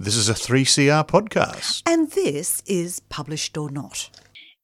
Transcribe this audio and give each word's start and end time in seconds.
This 0.00 0.14
is 0.14 0.28
a 0.28 0.32
3CR 0.32 1.08
podcast. 1.08 1.82
And 1.84 2.08
this 2.12 2.62
is 2.66 3.00
Published 3.08 3.58
or 3.58 3.68
Not. 3.68 4.10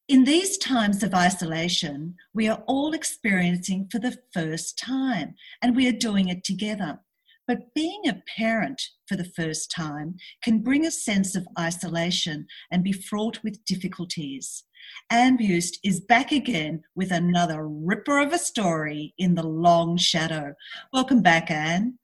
In 0.07 0.23
these 0.23 0.57
times 0.57 1.03
of 1.03 1.13
isolation, 1.13 2.15
we 2.33 2.47
are 2.47 2.63
all 2.69 2.93
experiencing 2.93 3.89
for 3.91 3.99
the 3.99 4.17
first 4.33 4.79
time, 4.79 5.35
and 5.61 5.75
we 5.75 5.89
are 5.89 5.93
doing 5.93 6.29
it 6.29 6.45
together. 6.45 7.01
But 7.49 7.75
being 7.75 8.03
a 8.07 8.23
parent 8.37 8.81
for 9.09 9.17
the 9.17 9.29
first 9.37 9.73
time 9.73 10.15
can 10.41 10.63
bring 10.63 10.87
a 10.87 10.93
sense 10.93 11.35
of 11.35 11.49
isolation 11.59 12.47
and 12.71 12.85
be 12.85 12.93
fraught 12.93 13.43
with 13.43 13.65
difficulties. 13.65 14.63
Anne 15.11 15.37
Buist 15.37 15.79
is 15.83 15.99
back 15.99 16.31
again 16.31 16.85
with 16.95 17.11
another 17.11 17.67
ripper 17.67 18.21
of 18.21 18.33
a 18.33 18.39
story 18.39 19.15
in 19.19 19.35
the 19.35 19.43
long 19.43 19.97
shadow. 19.97 20.55
Welcome 20.93 21.23
back, 21.23 21.51
Anne. 21.51 21.99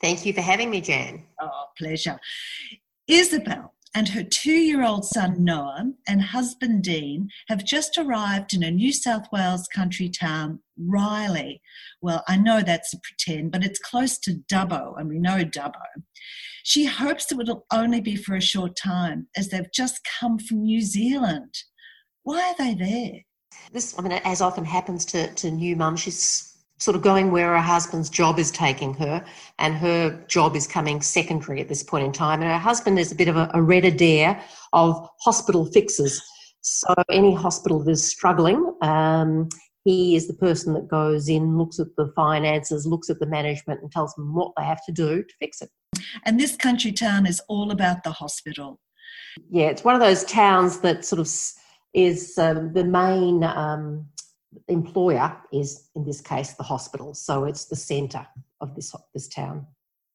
Thank 0.00 0.24
you 0.24 0.32
for 0.32 0.40
having 0.40 0.70
me, 0.70 0.80
Jan. 0.80 1.24
Oh, 1.40 1.64
pleasure. 1.76 2.18
Isabel 3.06 3.74
and 3.94 4.08
her 4.08 4.22
two 4.22 4.52
year 4.52 4.84
old 4.84 5.04
son 5.04 5.44
Noah 5.44 5.92
and 6.06 6.22
husband 6.22 6.84
Dean 6.84 7.28
have 7.48 7.64
just 7.64 7.98
arrived 7.98 8.54
in 8.54 8.62
a 8.62 8.70
New 8.70 8.92
South 8.92 9.26
Wales 9.32 9.66
country 9.66 10.08
town, 10.08 10.60
Riley. 10.78 11.60
Well, 12.00 12.22
I 12.28 12.36
know 12.36 12.62
that's 12.62 12.94
a 12.94 13.00
pretend, 13.00 13.52
but 13.52 13.64
it's 13.64 13.80
close 13.80 14.16
to 14.18 14.40
Dubbo, 14.50 14.98
and 14.98 15.08
we 15.08 15.18
know 15.18 15.44
Dubbo. 15.44 15.82
She 16.62 16.84
hopes 16.84 17.32
it 17.32 17.38
will 17.38 17.66
only 17.72 18.00
be 18.00 18.16
for 18.16 18.36
a 18.36 18.40
short 18.40 18.76
time, 18.76 19.26
as 19.36 19.48
they've 19.48 19.72
just 19.72 20.06
come 20.20 20.38
from 20.38 20.62
New 20.62 20.82
Zealand. 20.82 21.54
Why 22.22 22.40
are 22.50 22.54
they 22.56 22.74
there? 22.74 23.12
This, 23.72 23.98
I 23.98 24.02
mean, 24.02 24.12
as 24.24 24.40
often 24.40 24.64
happens 24.64 25.04
to, 25.06 25.32
to 25.34 25.50
new 25.50 25.74
mums, 25.74 26.00
she's 26.00 26.49
sort 26.80 26.96
of 26.96 27.02
going 27.02 27.30
where 27.30 27.52
her 27.52 27.60
husband's 27.60 28.10
job 28.10 28.38
is 28.38 28.50
taking 28.50 28.94
her, 28.94 29.24
and 29.58 29.74
her 29.74 30.24
job 30.26 30.56
is 30.56 30.66
coming 30.66 31.00
secondary 31.00 31.60
at 31.60 31.68
this 31.68 31.82
point 31.82 32.04
in 32.04 32.12
time. 32.12 32.40
And 32.40 32.50
her 32.50 32.58
husband 32.58 32.98
is 32.98 33.12
a 33.12 33.14
bit 33.14 33.28
of 33.28 33.36
a, 33.36 33.50
a 33.54 33.62
red 33.62 33.84
Adair 33.84 34.42
of 34.72 35.08
hospital 35.20 35.66
fixes. 35.66 36.20
So 36.62 36.94
any 37.10 37.34
hospital 37.34 37.82
that 37.84 37.90
is 37.90 38.04
struggling, 38.06 38.74
um, 38.82 39.48
he 39.84 40.16
is 40.16 40.26
the 40.26 40.34
person 40.34 40.74
that 40.74 40.88
goes 40.88 41.28
in, 41.28 41.56
looks 41.56 41.78
at 41.78 41.86
the 41.96 42.12
finances, 42.16 42.86
looks 42.86 43.08
at 43.08 43.18
the 43.18 43.26
management, 43.26 43.82
and 43.82 43.92
tells 43.92 44.14
them 44.14 44.34
what 44.34 44.52
they 44.56 44.64
have 44.64 44.84
to 44.86 44.92
do 44.92 45.22
to 45.22 45.34
fix 45.38 45.62
it. 45.62 45.70
And 46.24 46.38
this 46.38 46.56
country 46.56 46.92
town 46.92 47.26
is 47.26 47.40
all 47.48 47.70
about 47.70 48.04
the 48.04 48.12
hospital. 48.12 48.80
Yeah, 49.50 49.66
it's 49.66 49.84
one 49.84 49.94
of 49.94 50.00
those 50.00 50.24
towns 50.24 50.80
that 50.80 51.04
sort 51.04 51.20
of 51.20 51.30
is 51.94 52.38
um, 52.38 52.72
the 52.72 52.84
main 52.84 53.42
um, 53.44 54.06
employer 54.68 55.36
is, 55.52 55.88
in 55.94 56.04
this 56.04 56.20
case, 56.20 56.52
the 56.52 56.62
hospital. 56.62 57.14
So 57.14 57.44
it's 57.44 57.66
the 57.66 57.76
centre 57.76 58.26
of 58.60 58.74
this, 58.74 58.94
this 59.14 59.28
town. 59.28 59.66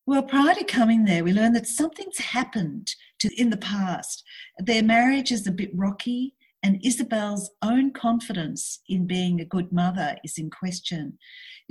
Well, 0.07 0.23
prior 0.23 0.53
to 0.53 0.63
coming 0.63 1.05
there, 1.05 1.23
we 1.23 1.33
learned 1.33 1.55
that 1.55 1.67
something's 1.67 2.19
happened 2.19 2.93
to, 3.19 3.29
in 3.41 3.49
the 3.49 3.57
past. 3.57 4.23
Their 4.59 4.83
marriage 4.83 5.31
is 5.31 5.47
a 5.47 5.51
bit 5.51 5.71
rocky, 5.73 6.35
and 6.61 6.79
Isabel's 6.83 7.49
own 7.63 7.91
confidence 7.91 8.81
in 8.87 9.07
being 9.07 9.39
a 9.39 9.45
good 9.45 9.71
mother 9.71 10.15
is 10.23 10.37
in 10.37 10.49
question. 10.49 11.17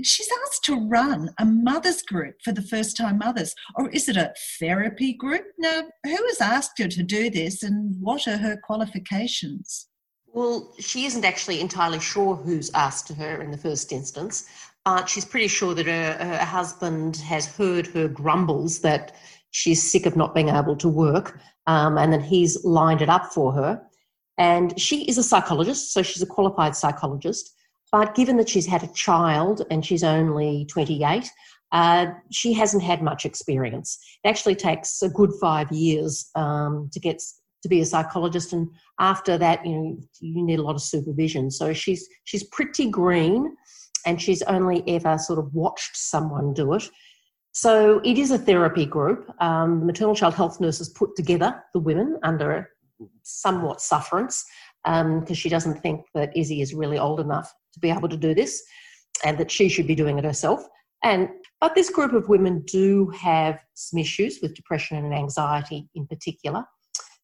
She's 0.02 0.28
asked 0.44 0.64
to 0.64 0.88
run 0.88 1.30
a 1.38 1.44
mother's 1.44 2.02
group 2.02 2.36
for 2.42 2.50
the 2.50 2.62
first 2.62 2.96
time 2.96 3.18
mothers, 3.18 3.54
or 3.76 3.88
is 3.90 4.08
it 4.08 4.16
a 4.16 4.34
therapy 4.58 5.12
group? 5.12 5.44
Now, 5.58 5.82
who 6.04 6.16
has 6.26 6.40
asked 6.40 6.78
her 6.78 6.88
to 6.88 7.02
do 7.04 7.30
this, 7.30 7.62
and 7.62 7.94
what 8.00 8.26
are 8.26 8.38
her 8.38 8.56
qualifications? 8.56 9.88
Well, 10.34 10.72
she 10.80 11.06
isn't 11.06 11.24
actually 11.24 11.60
entirely 11.60 12.00
sure 12.00 12.34
who's 12.34 12.68
asked 12.74 13.08
her 13.08 13.40
in 13.40 13.52
the 13.52 13.56
first 13.56 13.92
instance, 13.92 14.46
but 14.84 15.08
she's 15.08 15.24
pretty 15.24 15.46
sure 15.46 15.74
that 15.74 15.86
her, 15.86 16.12
her 16.14 16.44
husband 16.44 17.18
has 17.18 17.46
heard 17.46 17.86
her 17.88 18.08
grumbles 18.08 18.80
that 18.80 19.14
she's 19.52 19.80
sick 19.80 20.06
of 20.06 20.16
not 20.16 20.34
being 20.34 20.48
able 20.48 20.74
to 20.74 20.88
work 20.88 21.38
um, 21.68 21.96
and 21.98 22.12
that 22.12 22.22
he's 22.22 22.64
lined 22.64 23.00
it 23.00 23.08
up 23.08 23.27
for 23.32 23.52
her. 23.52 23.80
And 24.36 24.78
she 24.78 25.05
is 25.05 25.18
a 25.18 25.22
psychologist, 25.22 25.92
so 25.92 26.02
she's 26.02 26.22
a 26.22 26.27
qualified 26.27 26.74
psychologist. 26.74 27.55
But 27.92 28.16
given 28.16 28.36
that 28.38 28.48
she's 28.48 28.66
had 28.66 28.82
a 28.82 28.92
child 28.92 29.62
and 29.70 29.86
she's 29.86 30.02
only 30.02 30.64
28, 30.64 31.30
uh, 31.70 32.06
she 32.33 32.52
hasn't 32.55 32.83
had 32.83 33.02
much 33.02 33.24
experience. 33.24 34.01
It 34.24 34.28
actually 34.28 34.56
takes 34.56 35.01
a 35.01 35.08
good 35.08 35.30
five 35.40 35.70
years 35.70 36.28
um, 36.34 36.90
to 36.92 36.98
get 36.98 37.22
to 37.64 37.69
be 37.69 37.80
a 37.80 37.86
psychologist 37.86 38.52
and 38.52 38.69
after 39.01 39.39
that 39.39 39.64
you 39.64 39.73
know 39.73 39.98
you 40.20 40.45
need 40.45 40.58
a 40.58 40.63
lot 40.63 40.75
of 40.75 40.83
supervision. 40.83 41.51
So 41.51 41.73
she's 41.73 42.07
she's 42.25 42.45
pretty 42.45 42.91
green 42.91 43.57
and 44.05 44.20
she's 44.20 44.42
only 44.42 44.85
ever 44.86 45.17
sort 45.17 45.39
of 45.39 45.52
watched 45.55 45.97
someone 45.97 46.52
do 46.52 46.75
it. 46.75 46.89
So 47.52 48.02
it 48.05 48.19
is 48.19 48.30
a 48.33 48.39
therapy 48.39 48.85
group. 48.85 49.30
Um, 49.41 49.80
the 49.80 49.86
maternal 49.86 50.14
child 50.14 50.35
health 50.35 50.61
nurses 50.61 50.91
put 50.91 51.17
together 51.17 51.63
the 51.73 51.80
women 51.80 52.19
under 52.23 52.69
somewhat 53.23 53.81
sufferance 53.81 54.45
because 54.85 55.31
um, 55.31 55.35
she 55.35 55.48
doesn't 55.48 55.81
think 55.81 56.02
that 56.14 56.36
izzy 56.36 56.61
is 56.61 56.75
really 56.75 56.98
old 56.98 57.19
enough 57.19 57.51
to 57.73 57.81
be 57.81 57.91
able 57.91 58.11
to 58.11 58.17
do 58.19 58.35
this 58.35 58.63
and 59.25 59.39
that 59.39 59.51
she 59.51 59.70
should 59.70 59.86
be 59.86 59.95
doing 59.95 60.19
it 60.19 60.25
herself. 60.25 60.67
And 61.02 61.31
but 61.63 61.75
this 61.75 61.89
group 61.89 62.13
of 62.13 62.29
women 62.29 62.63
do 62.67 63.08
have 63.19 63.64
some 63.73 63.98
issues 63.98 64.41
with 64.42 64.55
depression 64.55 64.98
and 64.98 65.14
anxiety 65.14 65.89
in 65.95 66.07
particular 66.07 66.63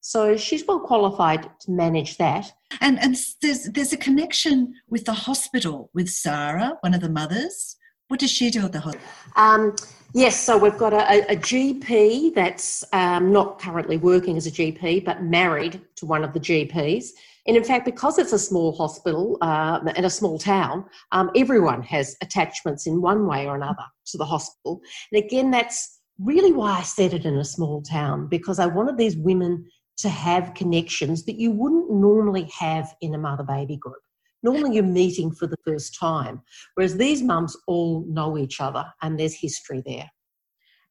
so 0.00 0.36
she's 0.36 0.66
well 0.66 0.80
qualified 0.80 1.48
to 1.60 1.70
manage 1.70 2.16
that. 2.18 2.52
And, 2.80 2.98
and 3.00 3.16
there's, 3.42 3.64
there's 3.64 3.92
a 3.92 3.96
connection 3.96 4.74
with 4.88 5.04
the 5.04 5.12
hospital 5.12 5.90
with 5.94 6.08
Sarah, 6.08 6.78
one 6.80 6.94
of 6.94 7.00
the 7.00 7.10
mothers. 7.10 7.76
What 8.08 8.20
does 8.20 8.30
she 8.30 8.50
do 8.50 8.64
at 8.64 8.72
the 8.72 8.80
hospital? 8.80 9.06
Um, 9.36 9.76
yes, 10.14 10.40
so 10.40 10.58
we've 10.58 10.78
got 10.78 10.92
a, 10.92 11.30
a 11.30 11.36
GP 11.36 12.34
that's 12.34 12.84
um, 12.92 13.32
not 13.32 13.60
currently 13.60 13.98
working 13.98 14.36
as 14.36 14.46
a 14.46 14.50
GP, 14.50 15.04
but 15.04 15.22
married 15.22 15.80
to 15.96 16.06
one 16.06 16.24
of 16.24 16.32
the 16.32 16.40
GPs. 16.40 17.10
And 17.46 17.56
in 17.56 17.64
fact, 17.64 17.84
because 17.84 18.18
it's 18.18 18.32
a 18.32 18.38
small 18.38 18.72
hospital 18.72 19.38
uh, 19.40 19.80
and 19.96 20.06
a 20.06 20.10
small 20.10 20.38
town, 20.38 20.84
um, 21.12 21.30
everyone 21.36 21.82
has 21.82 22.16
attachments 22.22 22.86
in 22.86 23.00
one 23.00 23.26
way 23.26 23.46
or 23.46 23.56
another 23.56 23.84
to 24.06 24.18
the 24.18 24.24
hospital. 24.24 24.80
And 25.12 25.24
again, 25.24 25.50
that's 25.50 26.00
really 26.18 26.52
why 26.52 26.78
I 26.78 26.82
said 26.82 27.14
it 27.14 27.24
in 27.24 27.36
a 27.38 27.44
small 27.44 27.82
town, 27.82 28.28
because 28.28 28.58
I 28.58 28.66
wanted 28.66 28.98
these 28.98 29.16
women 29.16 29.66
to 30.02 30.08
have 30.08 30.54
connections 30.54 31.24
that 31.24 31.38
you 31.38 31.50
wouldn't 31.50 31.90
normally 31.90 32.50
have 32.58 32.94
in 33.00 33.14
a 33.14 33.18
mother 33.18 33.44
baby 33.44 33.76
group. 33.76 34.02
Normally, 34.42 34.76
you're 34.76 34.84
meeting 34.84 35.32
for 35.32 35.46
the 35.46 35.56
first 35.66 35.98
time, 35.98 36.40
whereas 36.74 36.96
these 36.96 37.22
mums 37.22 37.56
all 37.66 38.04
know 38.08 38.38
each 38.38 38.60
other 38.60 38.86
and 39.02 39.18
there's 39.18 39.34
history 39.34 39.82
there. 39.84 40.10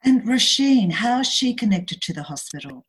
And 0.04 0.24
Roisin, 0.24 0.92
how 0.92 1.22
is 1.22 1.28
she 1.28 1.54
connected 1.54 2.02
to 2.04 2.14
the 2.14 2.24
hospital? 2.24 2.86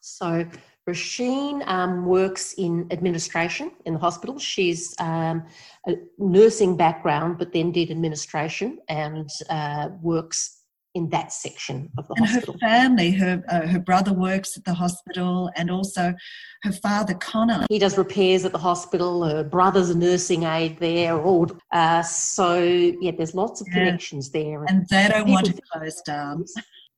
So, 0.00 0.46
Roisin 0.88 1.66
um, 1.66 2.06
works 2.06 2.54
in 2.54 2.86
administration 2.90 3.70
in 3.84 3.94
the 3.94 4.00
hospital. 4.00 4.38
She's 4.38 4.94
um, 4.98 5.44
a 5.86 5.96
nursing 6.18 6.76
background, 6.76 7.38
but 7.38 7.52
then 7.52 7.72
did 7.72 7.90
administration 7.90 8.78
and 8.88 9.30
uh, 9.48 9.90
works 10.02 10.63
in 10.94 11.10
that 11.10 11.32
section 11.32 11.90
of 11.98 12.06
the 12.08 12.14
and 12.14 12.26
hospital. 12.26 12.54
Her 12.54 12.58
family, 12.60 13.10
her 13.12 13.42
uh, 13.48 13.66
her 13.66 13.78
brother 13.78 14.12
works 14.12 14.56
at 14.56 14.64
the 14.64 14.74
hospital, 14.74 15.50
and 15.56 15.70
also 15.70 16.14
her 16.62 16.72
father 16.72 17.14
Connor. 17.14 17.66
He 17.68 17.78
does 17.78 17.98
repairs 17.98 18.44
at 18.44 18.52
the 18.52 18.58
hospital. 18.58 19.24
Her 19.24 19.44
brother's 19.44 19.90
a 19.90 19.98
nursing 19.98 20.44
aide 20.44 20.78
there. 20.78 21.20
All 21.20 21.48
uh, 21.72 22.02
so 22.02 22.58
yeah, 22.60 23.12
there's 23.16 23.34
lots 23.34 23.60
of 23.60 23.66
yeah. 23.68 23.74
connections 23.74 24.30
there, 24.30 24.64
and 24.64 24.86
they 24.88 25.08
don't 25.08 25.28
want 25.28 25.46
to 25.46 25.60
close 25.72 26.00
down. 26.02 26.44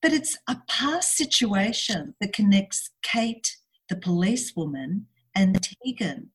But 0.03 0.12
it's 0.12 0.37
a 0.49 0.56
past 0.69 1.17
situation 1.17 2.15
that 2.21 2.33
connects 2.33 2.91
Kate, 3.03 3.56
the 3.89 3.97
policewoman, 3.97 5.06
and 5.35 5.59
Tegan, 5.85 6.31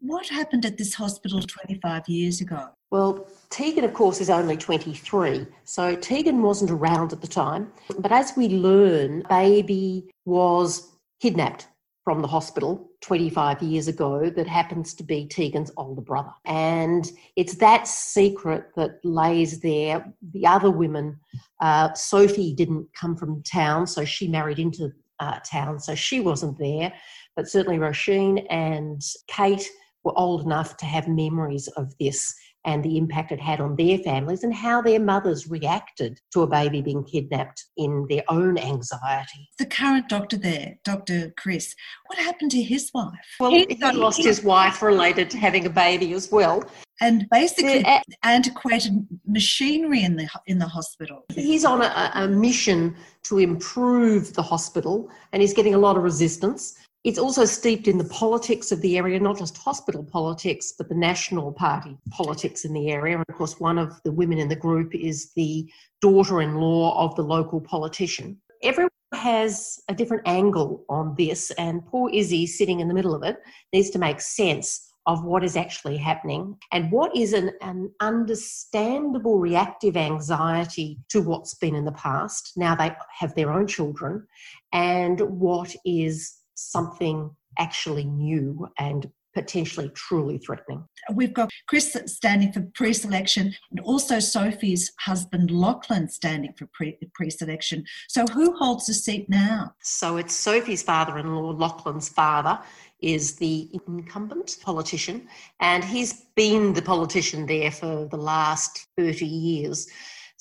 what 0.00 0.28
happened 0.28 0.66
at 0.66 0.78
this 0.78 0.94
hospital 0.94 1.40
25 1.40 2.08
years 2.08 2.40
ago? 2.40 2.70
Well, 2.92 3.26
Tegan, 3.48 3.84
of 3.84 3.94
course, 3.94 4.20
is 4.20 4.28
only 4.28 4.54
23, 4.54 5.46
so 5.64 5.96
Tegan 5.96 6.42
wasn't 6.42 6.70
around 6.70 7.14
at 7.14 7.22
the 7.22 7.26
time. 7.26 7.72
But 7.98 8.12
as 8.12 8.34
we 8.36 8.48
learn, 8.50 9.22
baby 9.30 10.10
was 10.26 10.92
kidnapped 11.18 11.68
from 12.04 12.20
the 12.20 12.28
hospital 12.28 12.90
25 13.00 13.62
years 13.62 13.88
ago 13.88 14.28
that 14.28 14.46
happens 14.46 14.92
to 14.92 15.04
be 15.04 15.26
Tegan's 15.26 15.70
older 15.78 16.02
brother. 16.02 16.34
And 16.44 17.10
it's 17.34 17.54
that 17.56 17.88
secret 17.88 18.66
that 18.76 19.00
lays 19.04 19.60
there. 19.60 20.12
The 20.34 20.46
other 20.46 20.70
women, 20.70 21.18
uh, 21.62 21.94
Sophie 21.94 22.52
didn't 22.52 22.88
come 22.92 23.16
from 23.16 23.42
town, 23.42 23.86
so 23.86 24.04
she 24.04 24.28
married 24.28 24.58
into 24.58 24.92
uh, 25.18 25.38
town, 25.50 25.80
so 25.80 25.94
she 25.94 26.20
wasn't 26.20 26.58
there. 26.58 26.92
But 27.36 27.48
certainly 27.48 27.78
Roisin 27.78 28.44
and 28.50 29.00
Kate 29.28 29.66
were 30.04 30.18
old 30.18 30.42
enough 30.42 30.76
to 30.78 30.86
have 30.86 31.08
memories 31.08 31.68
of 31.68 31.94
this. 31.98 32.34
And 32.64 32.82
the 32.82 32.96
impact 32.96 33.32
it 33.32 33.40
had 33.40 33.60
on 33.60 33.76
their 33.76 33.98
families 33.98 34.44
and 34.44 34.54
how 34.54 34.80
their 34.80 35.00
mothers 35.00 35.48
reacted 35.48 36.20
to 36.32 36.42
a 36.42 36.46
baby 36.46 36.80
being 36.80 37.04
kidnapped 37.04 37.64
in 37.76 38.06
their 38.08 38.22
own 38.28 38.58
anxiety. 38.58 39.48
The 39.58 39.66
current 39.66 40.08
doctor 40.08 40.36
there, 40.36 40.76
Dr. 40.84 41.32
Chris, 41.36 41.74
what 42.06 42.18
happened 42.18 42.50
to 42.52 42.62
his 42.62 42.90
wife? 42.94 43.10
Well, 43.40 43.50
he, 43.50 43.66
he 43.68 43.92
lost 43.92 44.22
his 44.22 44.42
wife 44.42 44.82
related 44.82 45.30
to 45.30 45.38
having 45.38 45.66
a 45.66 45.70
baby 45.70 46.12
as 46.12 46.30
well. 46.30 46.62
And 47.00 47.26
basically, 47.32 47.84
uh, 47.84 47.98
antiquated 48.22 49.06
machinery 49.26 50.04
in 50.04 50.16
the 50.16 50.28
in 50.46 50.58
the 50.60 50.68
hospital. 50.68 51.24
He's 51.34 51.64
on 51.64 51.82
a, 51.82 52.12
a 52.14 52.28
mission 52.28 52.94
to 53.24 53.38
improve 53.38 54.34
the 54.34 54.42
hospital, 54.42 55.10
and 55.32 55.42
he's 55.42 55.52
getting 55.52 55.74
a 55.74 55.78
lot 55.78 55.96
of 55.96 56.04
resistance. 56.04 56.76
It's 57.04 57.18
also 57.18 57.44
steeped 57.44 57.88
in 57.88 57.98
the 57.98 58.04
politics 58.04 58.70
of 58.70 58.80
the 58.80 58.96
area, 58.96 59.18
not 59.18 59.36
just 59.36 59.58
hospital 59.58 60.04
politics, 60.04 60.72
but 60.78 60.88
the 60.88 60.94
National 60.94 61.52
Party 61.52 61.98
politics 62.10 62.64
in 62.64 62.72
the 62.72 62.90
area. 62.90 63.16
And 63.16 63.24
of 63.28 63.34
course, 63.34 63.58
one 63.58 63.76
of 63.76 64.00
the 64.04 64.12
women 64.12 64.38
in 64.38 64.48
the 64.48 64.54
group 64.54 64.94
is 64.94 65.32
the 65.32 65.68
daughter 66.00 66.40
in 66.42 66.54
law 66.54 67.04
of 67.04 67.16
the 67.16 67.22
local 67.22 67.60
politician. 67.60 68.40
Everyone 68.62 68.90
has 69.14 69.80
a 69.88 69.94
different 69.94 70.22
angle 70.26 70.84
on 70.88 71.16
this, 71.18 71.50
and 71.52 71.84
poor 71.86 72.08
Izzy, 72.10 72.46
sitting 72.46 72.78
in 72.78 72.86
the 72.86 72.94
middle 72.94 73.16
of 73.16 73.24
it, 73.24 73.38
needs 73.72 73.90
to 73.90 73.98
make 73.98 74.20
sense 74.20 74.88
of 75.06 75.24
what 75.24 75.42
is 75.42 75.56
actually 75.56 75.96
happening 75.96 76.56
and 76.70 76.92
what 76.92 77.14
is 77.16 77.32
an, 77.32 77.50
an 77.60 77.90
understandable 77.98 79.40
reactive 79.40 79.96
anxiety 79.96 81.00
to 81.08 81.20
what's 81.20 81.54
been 81.54 81.74
in 81.74 81.84
the 81.84 81.90
past. 81.90 82.52
Now 82.56 82.76
they 82.76 82.92
have 83.18 83.34
their 83.34 83.52
own 83.52 83.66
children, 83.66 84.24
and 84.72 85.20
what 85.20 85.74
is 85.84 86.38
something 86.70 87.30
actually 87.58 88.04
new 88.04 88.68
and 88.78 89.10
potentially 89.34 89.90
truly 89.94 90.38
threatening. 90.38 90.84
We've 91.14 91.32
got 91.32 91.50
Chris 91.68 91.96
standing 92.06 92.52
for 92.52 92.62
pre 92.74 92.92
selection 92.92 93.54
and 93.70 93.80
also 93.80 94.18
Sophie's 94.18 94.92
husband 95.00 95.50
Lachlan 95.50 96.08
standing 96.08 96.52
for 96.58 96.68
pre 96.72 97.30
selection. 97.30 97.84
So, 98.08 98.24
who 98.32 98.54
holds 98.56 98.86
the 98.86 98.94
seat 98.94 99.28
now? 99.28 99.74
So, 99.82 100.16
it's 100.16 100.34
Sophie's 100.34 100.82
father 100.82 101.18
in 101.18 101.34
law, 101.34 101.50
Lachlan's 101.50 102.08
father. 102.08 102.58
Is 103.00 103.34
the 103.34 103.68
incumbent 103.88 104.58
politician, 104.62 105.26
and 105.58 105.82
he's 105.82 106.26
been 106.36 106.72
the 106.72 106.82
politician 106.82 107.46
there 107.46 107.72
for 107.72 108.06
the 108.08 108.16
last 108.16 108.86
30 108.96 109.26
years. 109.26 109.88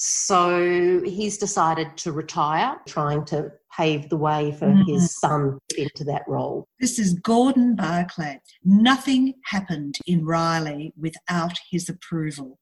So 0.04 1.00
he's 1.06 1.38
decided 1.38 1.96
to 1.98 2.12
retire, 2.12 2.76
trying 2.88 3.24
to 3.26 3.52
pave 3.78 4.10
the 4.10 4.18
way 4.18 4.52
for 4.58 4.66
mm. 4.66 4.84
his 4.88 5.16
son 5.20 5.60
into 5.78 6.04
that 6.06 6.24
role. 6.28 6.68
This 6.80 6.98
is 6.98 7.14
Gordon 7.14 7.76
Barclay. 7.76 8.40
Nothing 8.64 9.36
happened 9.46 10.00
in 10.08 10.26
Riley 10.26 10.92
without 10.98 11.56
his 11.70 11.88
approval. 11.88 12.58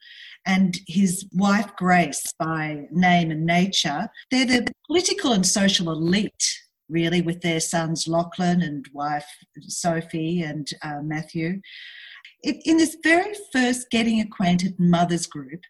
And 0.46 0.78
his 0.86 1.30
wife, 1.32 1.74
Grace, 1.78 2.22
by 2.38 2.88
name 2.92 3.32
and 3.32 3.46
nature, 3.46 4.10
they're 4.32 4.46
the 4.46 4.68
political 4.88 5.32
and 5.32 5.46
social 5.46 5.92
elite 5.94 6.60
really, 6.90 7.22
with 7.22 7.40
their 7.40 7.62
sons 7.62 8.06
Lachlan 8.06 8.62
and 8.62 8.86
wife 8.92 9.28
Sophie 9.62 10.42
and 10.42 10.68
uh, 10.82 11.02
Matthew. 11.02 11.62
It, 12.42 12.58
in 12.66 12.78
this 12.78 12.98
very 13.02 13.34
first 13.54 13.90
Getting 13.92 14.20
Acquainted 14.20 14.78
Mothers 14.78 15.28
group, 15.28 15.62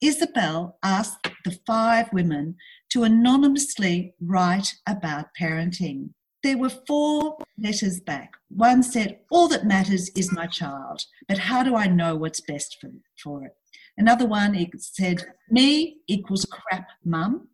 Isabel 0.00 0.78
asked 0.82 1.28
the 1.44 1.58
five 1.66 2.12
women 2.12 2.56
to 2.90 3.04
anonymously 3.04 4.14
write 4.20 4.74
about 4.86 5.28
parenting. 5.40 6.10
There 6.42 6.58
were 6.58 6.70
four 6.86 7.38
letters 7.58 8.00
back. 8.00 8.34
One 8.48 8.82
said, 8.82 9.20
All 9.30 9.48
that 9.48 9.66
matters 9.66 10.10
is 10.10 10.32
my 10.32 10.46
child, 10.46 11.02
but 11.28 11.38
how 11.38 11.62
do 11.62 11.74
I 11.76 11.86
know 11.86 12.14
what's 12.14 12.40
best 12.42 12.76
for, 12.80 12.90
for 13.22 13.44
it? 13.44 13.52
Another 13.96 14.26
one 14.26 14.54
said, 14.78 15.24
Me 15.50 15.96
equals 16.06 16.44
crap 16.44 16.88
mum. 17.04 17.48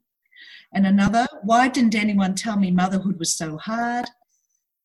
And 0.74 0.86
another, 0.86 1.26
Why 1.44 1.68
didn't 1.68 1.94
anyone 1.94 2.34
tell 2.34 2.58
me 2.58 2.70
motherhood 2.70 3.18
was 3.18 3.32
so 3.32 3.56
hard? 3.56 4.06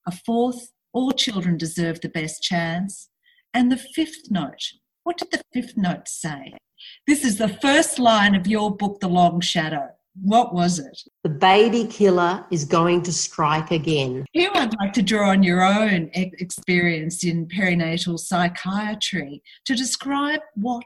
A 0.05 0.11
fourth, 0.11 0.71
All 0.93 1.11
children 1.11 1.57
deserve 1.57 2.01
the 2.01 2.09
best 2.09 2.43
chance. 2.43 3.09
And 3.53 3.71
the 3.71 3.77
fifth 3.77 4.29
note, 4.29 4.73
what 5.03 5.17
did 5.17 5.31
the 5.31 5.41
fifth 5.53 5.75
note 5.75 6.07
say? 6.07 6.53
This 7.05 7.23
is 7.23 7.37
the 7.37 7.49
first 7.61 7.99
line 7.99 8.35
of 8.35 8.47
your 8.47 8.75
book, 8.75 8.99
The 8.99 9.07
Long 9.07 9.41
Shadow. 9.41 9.89
What 10.21 10.53
was 10.53 10.79
it? 10.79 10.99
The 11.23 11.29
baby 11.29 11.85
killer 11.85 12.43
is 12.51 12.65
going 12.65 13.03
to 13.03 13.13
strike 13.13 13.69
again. 13.69 14.25
Here, 14.33 14.49
I'd 14.53 14.73
like 14.79 14.93
to 14.93 15.03
draw 15.03 15.29
on 15.29 15.43
your 15.43 15.61
own 15.61 16.09
experience 16.13 17.23
in 17.23 17.47
perinatal 17.47 18.19
psychiatry 18.19 19.43
to 19.65 19.75
describe 19.75 20.39
what 20.55 20.85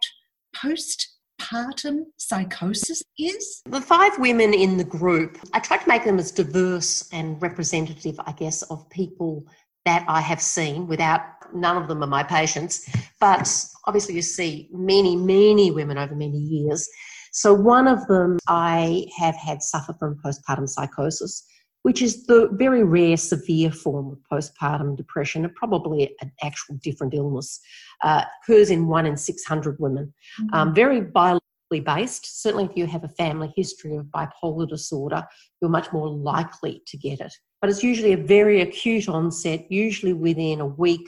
postpartum 0.54 2.08
psychosis 2.18 3.04
is? 3.18 3.62
The 3.66 3.80
five 3.80 4.20
women 4.20 4.54
in 4.54 4.78
the 4.78 4.84
group, 4.84 5.38
I 5.54 5.60
tried 5.60 5.82
to 5.82 5.88
make 5.88 6.04
them 6.04 6.20
as 6.20 6.32
diverse 6.32 7.08
and 7.14 7.42
representative, 7.42 8.20
I 8.26 8.34
guess, 8.34 8.64
of 8.64 8.90
people 8.90 9.46
that 9.86 10.06
I 10.08 10.22
have 10.22 10.42
seen 10.42 10.88
without 10.88 11.22
none 11.54 11.78
of 11.78 11.88
them 11.88 12.04
are 12.04 12.08
my 12.08 12.24
patients, 12.24 12.88
but 13.20 13.50
obviously 13.86 14.16
you 14.16 14.22
see 14.22 14.70
many, 14.72 15.16
many 15.16 15.72
women 15.72 15.98
over 15.98 16.16
many 16.16 16.38
years. 16.38 16.88
So 17.32 17.54
one 17.54 17.88
of 17.88 18.06
them 18.08 18.40
I 18.48 19.08
have 19.18 19.36
had 19.36 19.62
suffer 19.62 19.94
from 19.94 20.20
postpartum 20.24 20.68
psychosis, 20.68 21.46
which 21.84 22.02
is 22.02 22.26
the 22.26 22.50
very 22.54 22.84
rare 22.84 23.18
severe 23.18 23.72
form 23.72 24.12
of 24.12 24.20
postpartum 24.32 24.98
depression, 24.98 25.46
and 25.46 25.56
probably 25.56 26.16
an 26.22 26.32
actual 26.44 26.76
different 26.84 27.14
illness. 27.14 27.60
Uh, 28.04 28.24
occurs 28.44 28.70
in 28.70 28.88
one 28.88 29.06
in 29.06 29.18
600 29.18 29.80
women. 29.80 30.14
Mm-hmm. 30.42 30.54
Um, 30.54 30.76
very 30.76 31.02
biologically 31.02 31.42
based. 31.84 32.42
Certainly, 32.42 32.66
if 32.66 32.76
you 32.76 32.86
have 32.86 33.04
a 33.04 33.10
family 33.10 33.52
history 33.56 33.96
of 33.96 34.06
bipolar 34.08 34.68
disorder, 34.68 35.26
you're 35.62 35.72
much 35.72 35.92
more 35.94 36.10
likely 36.10 36.84
to 36.88 36.98
get 36.98 37.22
it. 37.22 37.34
But 37.62 37.70
it's 37.70 37.84
usually 37.84 38.14
a 38.14 38.18
very 38.18 38.62
acute 38.62 39.08
onset, 39.08 39.72
usually 39.72 40.14
within 40.14 40.60
a 40.60 40.66
week 40.66 41.08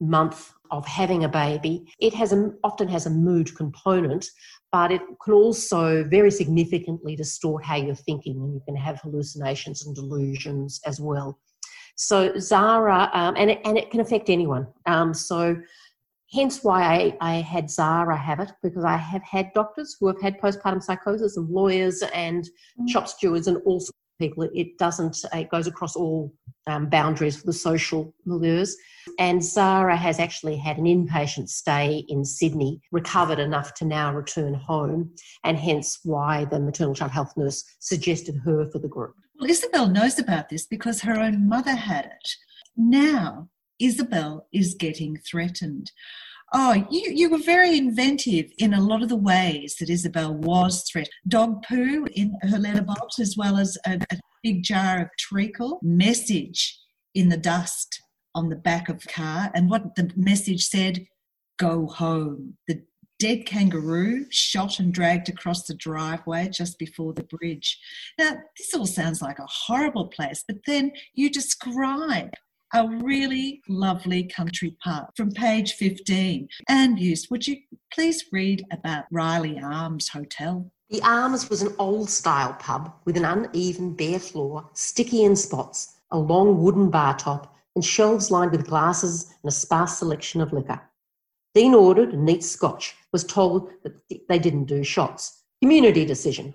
month 0.00 0.52
of 0.72 0.84
having 0.86 1.24
a 1.24 1.28
baby. 1.28 1.86
It 2.00 2.12
has 2.14 2.32
a, 2.32 2.50
often 2.64 2.88
has 2.88 3.06
a 3.06 3.10
mood 3.10 3.54
component, 3.56 4.26
but 4.72 4.90
it 4.90 5.02
can 5.22 5.34
also 5.34 6.02
very 6.04 6.30
significantly 6.30 7.14
distort 7.14 7.64
how 7.64 7.76
you're 7.76 7.94
thinking, 7.94 8.36
and 8.36 8.54
you 8.54 8.62
can 8.66 8.74
have 8.74 9.00
hallucinations 9.00 9.86
and 9.86 9.94
delusions 9.94 10.80
as 10.86 11.00
well. 11.00 11.38
So 11.94 12.36
Zara, 12.38 13.10
um, 13.12 13.34
and 13.36 13.50
it, 13.50 13.60
and 13.64 13.78
it 13.78 13.90
can 13.90 14.00
affect 14.00 14.30
anyone. 14.30 14.66
Um, 14.86 15.14
so 15.14 15.56
hence 16.32 16.64
why 16.64 16.82
I, 16.82 17.16
I 17.20 17.34
had 17.42 17.70
Zara 17.70 18.16
have 18.16 18.40
it 18.40 18.50
because 18.62 18.84
I 18.84 18.96
have 18.96 19.22
had 19.22 19.52
doctors 19.52 19.96
who 20.00 20.06
have 20.08 20.20
had 20.20 20.40
postpartum 20.40 20.82
psychosis 20.82 21.36
and 21.36 21.48
lawyers 21.50 22.02
and 22.14 22.48
mm. 22.80 22.88
shop 22.88 23.08
stewards 23.08 23.46
and 23.46 23.58
all 23.66 23.80
sorts 23.80 23.98
people. 24.22 24.48
It 24.54 24.78
doesn't, 24.78 25.16
it 25.32 25.50
goes 25.50 25.66
across 25.66 25.96
all 25.96 26.32
um, 26.66 26.88
boundaries 26.88 27.36
for 27.36 27.46
the 27.46 27.52
social 27.52 28.14
milieux. 28.26 28.70
And 29.18 29.42
Zara 29.42 29.96
has 29.96 30.20
actually 30.20 30.56
had 30.56 30.78
an 30.78 30.84
inpatient 30.84 31.48
stay 31.48 32.04
in 32.08 32.24
Sydney, 32.24 32.80
recovered 32.92 33.40
enough 33.40 33.74
to 33.74 33.84
now 33.84 34.14
return 34.14 34.54
home, 34.54 35.10
and 35.42 35.58
hence 35.58 35.98
why 36.04 36.44
the 36.44 36.60
maternal 36.60 36.94
child 36.94 37.10
health 37.10 37.32
nurse 37.36 37.64
suggested 37.80 38.36
her 38.44 38.66
for 38.70 38.78
the 38.78 38.88
group. 38.88 39.14
Well, 39.38 39.50
Isabel 39.50 39.88
knows 39.88 40.18
about 40.18 40.48
this 40.48 40.66
because 40.66 41.00
her 41.00 41.18
own 41.18 41.48
mother 41.48 41.74
had 41.74 42.04
it. 42.04 42.28
Now, 42.76 43.48
Isabel 43.80 44.46
is 44.52 44.74
getting 44.74 45.16
threatened. 45.16 45.90
Oh, 46.54 46.86
you, 46.90 47.10
you 47.10 47.30
were 47.30 47.38
very 47.38 47.78
inventive 47.78 48.50
in 48.58 48.74
a 48.74 48.80
lot 48.80 49.02
of 49.02 49.08
the 49.08 49.16
ways 49.16 49.76
that 49.76 49.88
Isabel 49.88 50.34
was 50.34 50.82
threatened. 50.82 51.12
Dog 51.26 51.64
poo 51.66 52.06
in 52.12 52.36
her 52.42 52.58
letterbox, 52.58 53.18
as 53.18 53.36
well 53.38 53.56
as 53.56 53.78
a, 53.86 53.98
a 54.10 54.18
big 54.42 54.62
jar 54.62 55.00
of 55.00 55.08
treacle, 55.18 55.80
message 55.82 56.78
in 57.14 57.30
the 57.30 57.38
dust 57.38 58.02
on 58.34 58.50
the 58.50 58.56
back 58.56 58.88
of 58.88 59.00
the 59.00 59.08
car. 59.08 59.50
And 59.54 59.70
what 59.70 59.94
the 59.94 60.10
message 60.14 60.66
said 60.66 61.06
go 61.58 61.86
home. 61.86 62.54
The 62.66 62.82
dead 63.18 63.46
kangaroo 63.46 64.26
shot 64.30 64.80
and 64.80 64.92
dragged 64.92 65.28
across 65.28 65.64
the 65.64 65.74
driveway 65.74 66.48
just 66.48 66.76
before 66.78 67.12
the 67.12 67.22
bridge. 67.22 67.78
Now, 68.18 68.38
this 68.58 68.74
all 68.74 68.86
sounds 68.86 69.22
like 69.22 69.38
a 69.38 69.46
horrible 69.46 70.08
place, 70.08 70.42
but 70.46 70.56
then 70.66 70.90
you 71.14 71.30
describe 71.30 72.32
a 72.74 72.88
really 73.02 73.62
lovely 73.68 74.24
country 74.24 74.74
park 74.82 75.10
from 75.14 75.30
page 75.30 75.74
15. 75.74 76.48
Anne 76.68 76.96
Buist, 76.96 77.30
would 77.30 77.46
you 77.46 77.56
please 77.92 78.24
read 78.32 78.64
about 78.72 79.04
Riley 79.10 79.60
Arms 79.62 80.08
Hotel? 80.08 80.70
The 80.88 81.02
Arms 81.02 81.50
was 81.50 81.60
an 81.60 81.74
old 81.78 82.08
style 82.08 82.54
pub 82.58 82.94
with 83.04 83.18
an 83.18 83.26
uneven 83.26 83.92
bare 83.94 84.18
floor, 84.18 84.68
sticky 84.72 85.24
in 85.24 85.36
spots, 85.36 85.96
a 86.12 86.18
long 86.18 86.62
wooden 86.62 86.90
bar 86.90 87.16
top, 87.16 87.54
and 87.74 87.84
shelves 87.84 88.30
lined 88.30 88.52
with 88.52 88.66
glasses 88.66 89.34
and 89.42 89.50
a 89.50 89.54
sparse 89.54 89.98
selection 89.98 90.40
of 90.40 90.52
liquor. 90.52 90.80
Dean 91.54 91.74
ordered 91.74 92.14
a 92.14 92.16
neat 92.16 92.42
scotch, 92.42 92.94
was 93.12 93.24
told 93.24 93.70
that 93.82 93.92
they 94.28 94.38
didn't 94.38 94.64
do 94.64 94.82
shots. 94.82 95.42
Community 95.60 96.06
decision. 96.06 96.54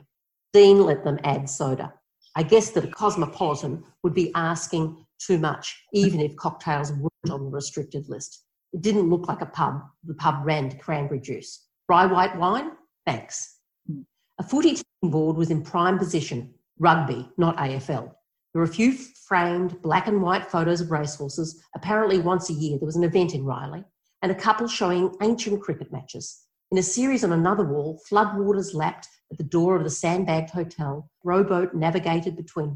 Dean 0.51 0.83
let 0.83 1.03
them 1.03 1.19
add 1.23 1.47
soda. 1.47 1.93
I 2.35 2.43
guess 2.43 2.71
that 2.71 2.85
a 2.85 2.87
cosmopolitan 2.87 3.83
would 4.03 4.13
be 4.13 4.31
asking 4.35 5.05
too 5.19 5.37
much, 5.37 5.75
mm-hmm. 5.95 6.05
even 6.05 6.19
if 6.21 6.35
cocktails 6.35 6.91
weren't 6.91 7.31
on 7.31 7.43
the 7.43 7.49
restricted 7.51 8.09
list. 8.09 8.43
It 8.73 8.81
didn't 8.81 9.09
look 9.09 9.27
like 9.27 9.41
a 9.41 9.45
pub. 9.45 9.81
The 10.03 10.13
pub 10.15 10.45
ran 10.45 10.69
to 10.69 10.77
cranberry 10.77 11.19
juice. 11.19 11.67
Dry 11.89 12.05
white 12.05 12.37
wine? 12.37 12.71
Thanks. 13.05 13.59
Mm. 13.89 14.03
A 14.39 14.43
footy 14.43 14.75
team 14.75 14.83
board 15.03 15.37
was 15.37 15.51
in 15.51 15.63
prime 15.63 15.97
position. 15.97 16.53
Rugby, 16.79 17.29
not 17.37 17.57
AFL. 17.57 18.11
There 18.53 18.61
were 18.61 18.63
a 18.63 18.67
few 18.67 18.93
framed 18.93 19.81
black 19.81 20.07
and 20.07 20.21
white 20.21 20.49
photos 20.49 20.81
of 20.81 20.91
racehorses. 20.91 21.61
Apparently, 21.75 22.19
once 22.19 22.49
a 22.49 22.53
year, 22.53 22.77
there 22.77 22.85
was 22.85 22.95
an 22.95 23.03
event 23.03 23.33
in 23.33 23.45
Riley, 23.45 23.83
and 24.21 24.31
a 24.31 24.35
couple 24.35 24.67
showing 24.67 25.15
ancient 25.21 25.61
cricket 25.61 25.91
matches. 25.91 26.43
In 26.71 26.77
a 26.77 26.83
series 26.83 27.23
on 27.23 27.31
another 27.31 27.63
wall, 27.63 28.01
floodwaters 28.09 28.73
lapped 28.73 29.07
at 29.31 29.37
the 29.37 29.43
door 29.43 29.75
of 29.75 29.83
the 29.83 29.89
sandbagged 29.89 30.49
hotel. 30.49 31.09
Rowboat 31.23 31.73
navigated 31.73 32.35
between 32.35 32.75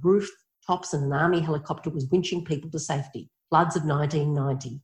rooftops 0.71 0.93
and 0.93 1.03
an 1.03 1.13
army 1.13 1.39
helicopter 1.41 1.89
was 1.89 2.07
winching 2.07 2.45
people 2.45 2.69
to 2.71 2.79
safety. 2.79 3.29
Floods 3.49 3.75
of 3.75 3.83
1990. 3.83 4.79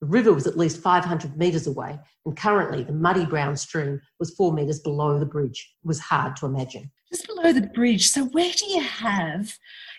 The 0.00 0.06
river 0.08 0.32
was 0.32 0.48
at 0.48 0.58
least 0.58 0.82
500 0.82 1.36
metres 1.36 1.68
away, 1.68 1.96
and 2.26 2.36
currently 2.36 2.82
the 2.82 2.92
muddy 2.92 3.24
brown 3.24 3.56
stream 3.56 4.00
was 4.18 4.34
four 4.34 4.52
metres 4.52 4.80
below 4.80 5.20
the 5.20 5.26
bridge. 5.26 5.74
It 5.84 5.86
was 5.86 6.00
hard 6.00 6.34
to 6.36 6.46
imagine. 6.46 6.90
Just 7.12 7.28
below 7.28 7.52
the 7.52 7.68
bridge. 7.68 8.08
So, 8.08 8.24
where 8.24 8.50
do 8.50 8.66
you 8.66 8.82
have 8.82 9.52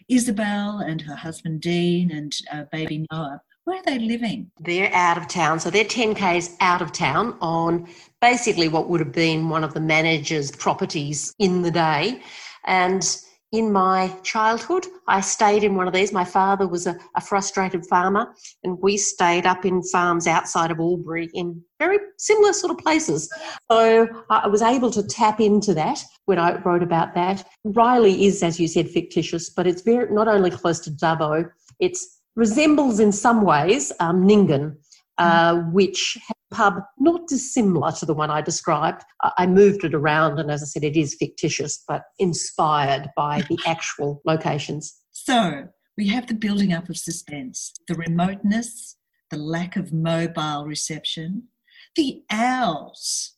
Isabel 0.10 0.80
and 0.80 1.02
her 1.02 1.16
husband 1.16 1.62
Dean 1.62 2.12
and 2.12 2.34
uh, 2.52 2.66
baby 2.70 3.06
Noah? 3.10 3.42
Where 3.64 3.80
are 3.80 3.84
they 3.84 4.00
living? 4.00 4.52
They're 4.60 4.94
out 4.94 5.18
of 5.18 5.30
town. 5.30 5.62
So 5.62 5.70
they're 5.70 5.86
10Ks 5.86 6.58
out 6.60 6.82
of 6.82 6.92
town 6.92 7.38
on 7.40 7.88
basically 8.22 8.68
what 8.68 8.90
would 8.90 9.00
have 9.00 9.14
been 9.14 9.48
one 9.48 9.64
of 9.64 9.74
the 9.74 9.80
manager's 9.80 10.52
properties 10.52 11.34
in 11.40 11.62
the 11.62 11.72
day. 11.72 12.22
And 12.66 13.06
in 13.54 13.72
my 13.72 14.12
childhood, 14.24 14.88
I 15.08 15.22
stayed 15.22 15.64
in 15.64 15.76
one 15.76 15.88
of 15.88 15.94
these. 15.94 16.12
My 16.12 16.26
father 16.26 16.68
was 16.68 16.88
a, 16.88 16.98
a, 17.16 17.22
frustrated 17.22 17.86
farmer, 17.86 18.34
and 18.64 18.80
we 18.82 18.98
stayed 18.98 19.46
up 19.46 19.64
in 19.64 19.84
farms 19.84 20.26
outside 20.26 20.72
of 20.72 20.80
Albury 20.80 21.30
in 21.36 21.62
very 21.80 22.00
similar 22.18 22.52
sort 22.52 22.72
of 22.72 22.80
places. 22.80 23.30
So 23.72 24.08
I 24.32 24.48
was 24.48 24.64
able 24.64 24.90
to 24.90 25.04
tap 25.04 25.40
into 25.40 25.76
that 25.76 26.04
when 26.26 26.40
I 26.40 26.60
wrote 26.64 26.82
about 26.82 27.14
that. 27.14 27.48
Riley 27.64 28.26
is, 28.26 28.42
as 28.42 28.60
you 28.60 28.68
said, 28.68 28.90
fictitious, 28.90 29.52
but 29.52 29.68
it's 29.68 29.84
very 29.84 30.12
not 30.12 30.28
only 30.28 30.50
close 30.50 30.80
to 30.82 30.90
Dubbo, 30.92 31.48
it 31.80 31.96
resembles 32.36 33.00
in 33.00 33.12
some 33.12 33.44
ways 33.44 33.94
um, 34.00 34.28
Nyngan, 34.28 34.78
uh, 35.20 35.58
which 35.72 36.18
pub 36.54 36.76
not 36.98 37.28
dissimilar 37.28 37.92
to 37.94 38.06
the 38.06 38.14
one 38.14 38.30
I 38.30 38.42
described. 38.42 39.04
I 39.38 39.46
moved 39.48 39.84
it 39.84 39.94
around, 39.94 40.40
and 40.40 40.50
as 40.50 40.62
I 40.62 40.66
said, 40.66 40.84
it 40.84 40.96
is 40.96 41.16
fictitious, 41.16 41.84
but 41.88 42.04
inspired 42.20 43.10
by 43.16 43.42
the 43.50 43.58
actual 43.66 44.22
locations. 44.26 44.96
So 45.12 45.68
we 45.98 46.08
have 46.08 46.28
the 46.28 46.34
building 46.34 46.74
up 46.74 46.90
of 46.90 46.98
suspense, 46.98 47.74
the 47.88 47.96
remoteness, 47.96 48.98
the 49.30 49.38
lack 49.38 49.76
of 49.76 49.92
mobile 49.92 50.66
reception, 50.66 51.50
the 51.96 52.24
owls, 52.30 53.34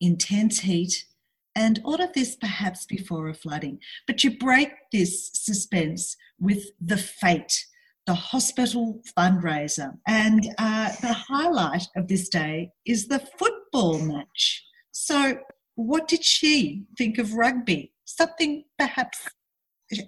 intense 0.00 0.60
heat, 0.60 1.04
and 1.54 1.80
all 1.84 2.00
of 2.00 2.12
this 2.12 2.36
perhaps 2.36 2.86
before 2.86 3.28
a 3.28 3.34
flooding. 3.34 3.80
But 4.06 4.22
you 4.22 4.38
break 4.38 4.70
this 4.92 5.30
suspense 5.32 6.16
with 6.38 6.70
the 6.80 6.96
fate 6.96 7.66
the 8.08 8.14
hospital 8.14 9.00
fundraiser. 9.16 9.92
And 10.06 10.48
uh, 10.56 10.90
the 11.02 11.12
highlight 11.12 11.86
of 11.94 12.08
this 12.08 12.30
day 12.30 12.70
is 12.86 13.06
the 13.06 13.20
football 13.38 13.98
match. 13.98 14.64
So, 14.92 15.38
what 15.74 16.08
did 16.08 16.24
she 16.24 16.84
think 16.96 17.18
of 17.18 17.34
rugby? 17.34 17.92
Something 18.06 18.64
perhaps 18.78 19.28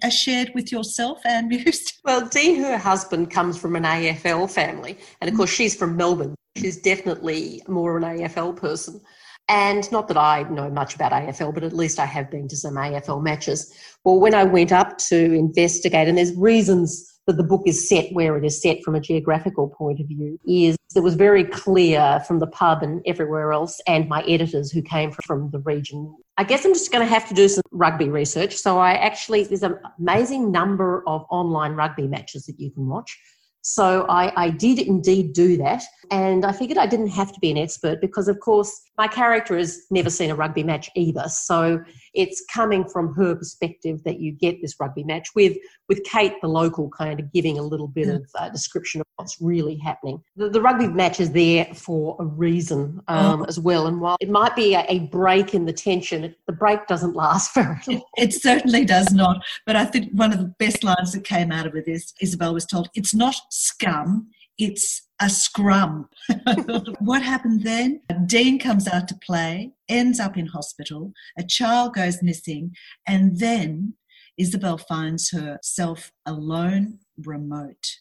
shared 0.09 0.51
with 0.55 0.71
yourself 0.71 1.21
and 1.25 1.53
used? 1.53 1.93
Well, 2.03 2.27
Dean, 2.27 2.63
her 2.63 2.77
husband, 2.77 3.29
comes 3.29 3.57
from 3.59 3.75
an 3.75 3.83
AFL 3.83 4.49
family. 4.49 4.97
And 5.21 5.29
of 5.29 5.37
course, 5.37 5.51
she's 5.51 5.75
from 5.75 5.95
Melbourne. 5.95 6.33
She's 6.57 6.81
definitely 6.81 7.61
more 7.67 7.97
an 7.97 8.03
AFL 8.03 8.57
person. 8.57 8.99
And 9.47 9.89
not 9.91 10.07
that 10.07 10.17
I 10.17 10.43
know 10.43 10.69
much 10.71 10.95
about 10.95 11.11
AFL, 11.11 11.53
but 11.53 11.63
at 11.63 11.73
least 11.73 11.99
I 11.99 12.05
have 12.05 12.31
been 12.31 12.47
to 12.47 12.57
some 12.57 12.75
AFL 12.75 13.21
matches. 13.23 13.71
Well, 14.03 14.19
when 14.19 14.33
I 14.33 14.43
went 14.43 14.71
up 14.71 14.97
to 15.09 15.17
investigate, 15.33 16.07
and 16.07 16.17
there's 16.17 16.35
reasons 16.35 17.10
that 17.27 17.37
the 17.37 17.43
book 17.43 17.61
is 17.65 17.87
set 17.87 18.11
where 18.13 18.37
it 18.37 18.43
is 18.43 18.61
set 18.61 18.81
from 18.83 18.95
a 18.95 18.99
geographical 18.99 19.69
point 19.69 19.99
of 19.99 20.07
view 20.07 20.39
is 20.45 20.75
it 20.95 21.03
was 21.03 21.15
very 21.15 21.43
clear 21.45 22.21
from 22.27 22.39
the 22.39 22.47
pub 22.47 22.83
and 22.83 23.01
everywhere 23.05 23.53
else 23.53 23.79
and 23.87 24.09
my 24.09 24.21
editors 24.23 24.71
who 24.71 24.81
came 24.81 25.11
from 25.25 25.49
the 25.51 25.59
region. 25.59 26.13
I 26.37 26.43
guess 26.43 26.65
I'm 26.65 26.73
just 26.73 26.91
going 26.91 27.05
to 27.05 27.13
have 27.13 27.27
to 27.29 27.33
do 27.33 27.47
some 27.47 27.63
rugby 27.71 28.09
research. 28.09 28.55
So 28.55 28.79
I 28.79 28.93
actually, 28.93 29.43
there's 29.43 29.63
an 29.63 29.77
amazing 29.99 30.51
number 30.51 31.03
of 31.07 31.25
online 31.29 31.73
rugby 31.73 32.07
matches 32.07 32.45
that 32.47 32.59
you 32.59 32.71
can 32.71 32.87
watch. 32.87 33.17
So 33.61 34.05
I, 34.09 34.45
I, 34.45 34.49
did 34.49 34.79
indeed 34.79 35.33
do 35.33 35.57
that. 35.57 35.83
And 36.09 36.45
I 36.45 36.51
figured 36.51 36.77
I 36.77 36.87
didn't 36.87 37.09
have 37.09 37.31
to 37.31 37.39
be 37.39 37.51
an 37.51 37.57
expert 37.57 38.01
because, 38.01 38.27
of 38.27 38.39
course, 38.39 38.81
my 38.97 39.07
character 39.07 39.57
has 39.57 39.85
never 39.89 40.09
seen 40.09 40.29
a 40.29 40.35
rugby 40.35 40.63
match 40.63 40.89
either. 40.95 41.25
So 41.29 41.81
it's 42.13 42.43
coming 42.53 42.87
from 42.89 43.13
her 43.13 43.35
perspective 43.35 44.03
that 44.03 44.19
you 44.19 44.33
get 44.33 44.61
this 44.61 44.75
rugby 44.79 45.03
match 45.03 45.29
with, 45.35 45.57
with 45.87 46.03
Kate, 46.03 46.33
the 46.41 46.47
local, 46.47 46.89
kind 46.89 47.19
of 47.19 47.31
giving 47.31 47.57
a 47.57 47.61
little 47.61 47.87
bit 47.87 48.09
of 48.09 48.25
uh, 48.37 48.49
description 48.49 48.99
of 48.99 49.07
what's 49.15 49.39
really 49.39 49.77
happening. 49.77 50.21
The, 50.35 50.49
the, 50.49 50.61
rugby 50.61 50.87
match 50.87 51.19
is 51.19 51.31
there 51.31 51.65
for 51.73 52.17
a 52.19 52.25
reason 52.25 53.01
um, 53.07 53.41
oh. 53.41 53.45
as 53.45 53.59
well. 53.59 53.87
And 53.87 54.01
while 54.01 54.17
it 54.19 54.29
might 54.29 54.55
be 54.55 54.73
a, 54.73 54.85
a 54.89 54.99
break 54.99 55.53
in 55.53 55.65
the 55.65 55.73
tension, 55.73 56.25
it, 56.25 56.37
the 56.47 56.53
break 56.53 56.87
doesn't 56.87 57.15
last 57.15 57.53
very 57.55 57.79
long. 57.87 58.03
It, 58.17 58.31
it 58.31 58.33
certainly 58.33 58.85
does 58.85 59.13
not. 59.13 59.41
But 59.65 59.77
I 59.77 59.85
think 59.85 60.11
one 60.11 60.33
of 60.33 60.39
the 60.39 60.53
best 60.59 60.83
lines 60.83 61.13
that 61.13 61.23
came 61.23 61.51
out 61.51 61.65
of 61.65 61.75
it 61.75 61.87
is 61.87 62.13
Isabel 62.19 62.53
was 62.53 62.65
told, 62.65 62.89
it's 62.95 63.13
not 63.13 63.35
scum, 63.51 64.29
it's 64.57 65.07
a 65.21 65.29
scrum. 65.29 66.09
what 66.99 67.21
happened 67.21 67.63
then? 67.63 68.01
Dean 68.25 68.57
comes 68.57 68.87
out 68.87 69.07
to 69.09 69.15
play, 69.15 69.71
ends 69.87 70.19
up 70.19 70.37
in 70.37 70.47
hospital, 70.47 71.13
a 71.37 71.43
child 71.43 71.93
goes 71.93 72.23
missing, 72.23 72.75
and 73.07 73.39
then 73.39 73.93
Isabel 74.37 74.77
finds 74.77 75.29
herself 75.31 76.11
alone, 76.25 76.99
remote. 77.23 77.97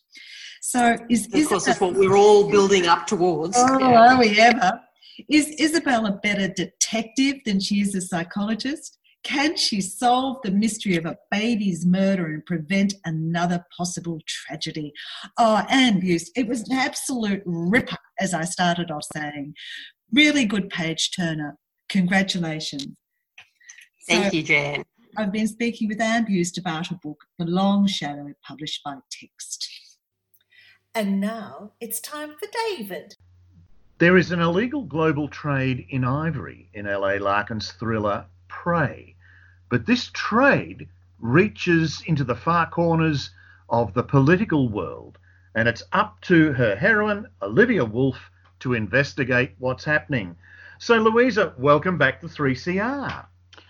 So 0.62 0.97
is 1.09 1.26
of 1.26 1.49
course 1.49 1.69
Isabel, 1.69 1.92
what 1.92 1.99
we're 1.99 2.16
all 2.16 2.50
building 2.50 2.87
up 2.87 3.07
towards. 3.07 3.57
Oh, 3.59 3.78
yeah. 3.78 4.14
are 4.14 4.19
we 4.19 4.38
ever? 4.38 4.80
Is 5.28 5.49
Isabel 5.59 6.07
a 6.07 6.12
better 6.12 6.49
detective 6.49 7.37
than 7.45 7.61
she 7.61 7.80
is 7.80 7.95
a 7.95 8.00
psychologist? 8.00 8.99
Can 9.22 9.56
she 9.56 9.80
solve 9.80 10.38
the 10.42 10.50
mystery 10.50 10.96
of 10.96 11.04
a 11.04 11.16
baby's 11.30 11.84
murder 11.84 12.26
and 12.26 12.44
prevent 12.46 12.94
another 13.04 13.64
possible 13.76 14.18
tragedy? 14.26 14.92
Oh, 15.38 15.64
Anne 15.68 16.00
Buist, 16.00 16.30
it 16.36 16.48
was 16.48 16.68
an 16.68 16.76
absolute 16.76 17.42
ripper, 17.44 17.98
as 18.18 18.32
I 18.32 18.44
started 18.44 18.90
off 18.90 19.04
saying. 19.14 19.54
Really 20.12 20.46
good 20.46 20.70
page 20.70 21.10
turner. 21.14 21.58
Congratulations. 21.90 22.96
Thank 24.08 24.32
so, 24.32 24.36
you, 24.38 24.42
Jan. 24.42 24.84
I've 25.16 25.32
been 25.32 25.48
speaking 25.48 25.88
with 25.88 26.00
Anne 26.00 26.24
Buist 26.24 26.58
about 26.58 26.86
her 26.86 26.98
book, 27.02 27.24
The 27.38 27.44
Long 27.44 27.86
Shadow, 27.86 28.32
published 28.46 28.82
by 28.84 28.96
Text. 29.10 29.68
And 30.94 31.20
now 31.20 31.72
it's 31.80 32.00
time 32.00 32.30
for 32.30 32.48
David. 32.68 33.14
There 33.98 34.16
is 34.16 34.32
an 34.32 34.40
illegal 34.40 34.82
global 34.82 35.28
trade 35.28 35.86
in 35.90 36.04
ivory 36.04 36.70
in 36.72 36.86
L.A. 36.86 37.18
Larkin's 37.18 37.72
thriller 37.72 38.24
Prey. 38.62 39.14
But 39.71 39.87
this 39.87 40.11
trade 40.12 40.87
reaches 41.19 42.02
into 42.07 42.25
the 42.25 42.35
far 42.35 42.69
corners 42.69 43.31
of 43.71 43.95
the 43.95 44.02
political 44.02 44.69
world, 44.69 45.17
and 45.55 45.67
it's 45.67 45.83
up 45.93 46.21
to 46.23 46.52
her 46.52 46.76
heroine, 46.76 47.26
Olivia 47.40 47.87
Wolfe, 47.87 48.31
to 48.59 48.75
investigate 48.75 49.55
what's 49.59 49.87
happening. 49.87 50.37
So, 50.79 50.97
Louisa, 50.97 51.55
welcome 51.57 51.97
back 51.97 52.21
to 52.21 52.26
3CR. 52.26 53.25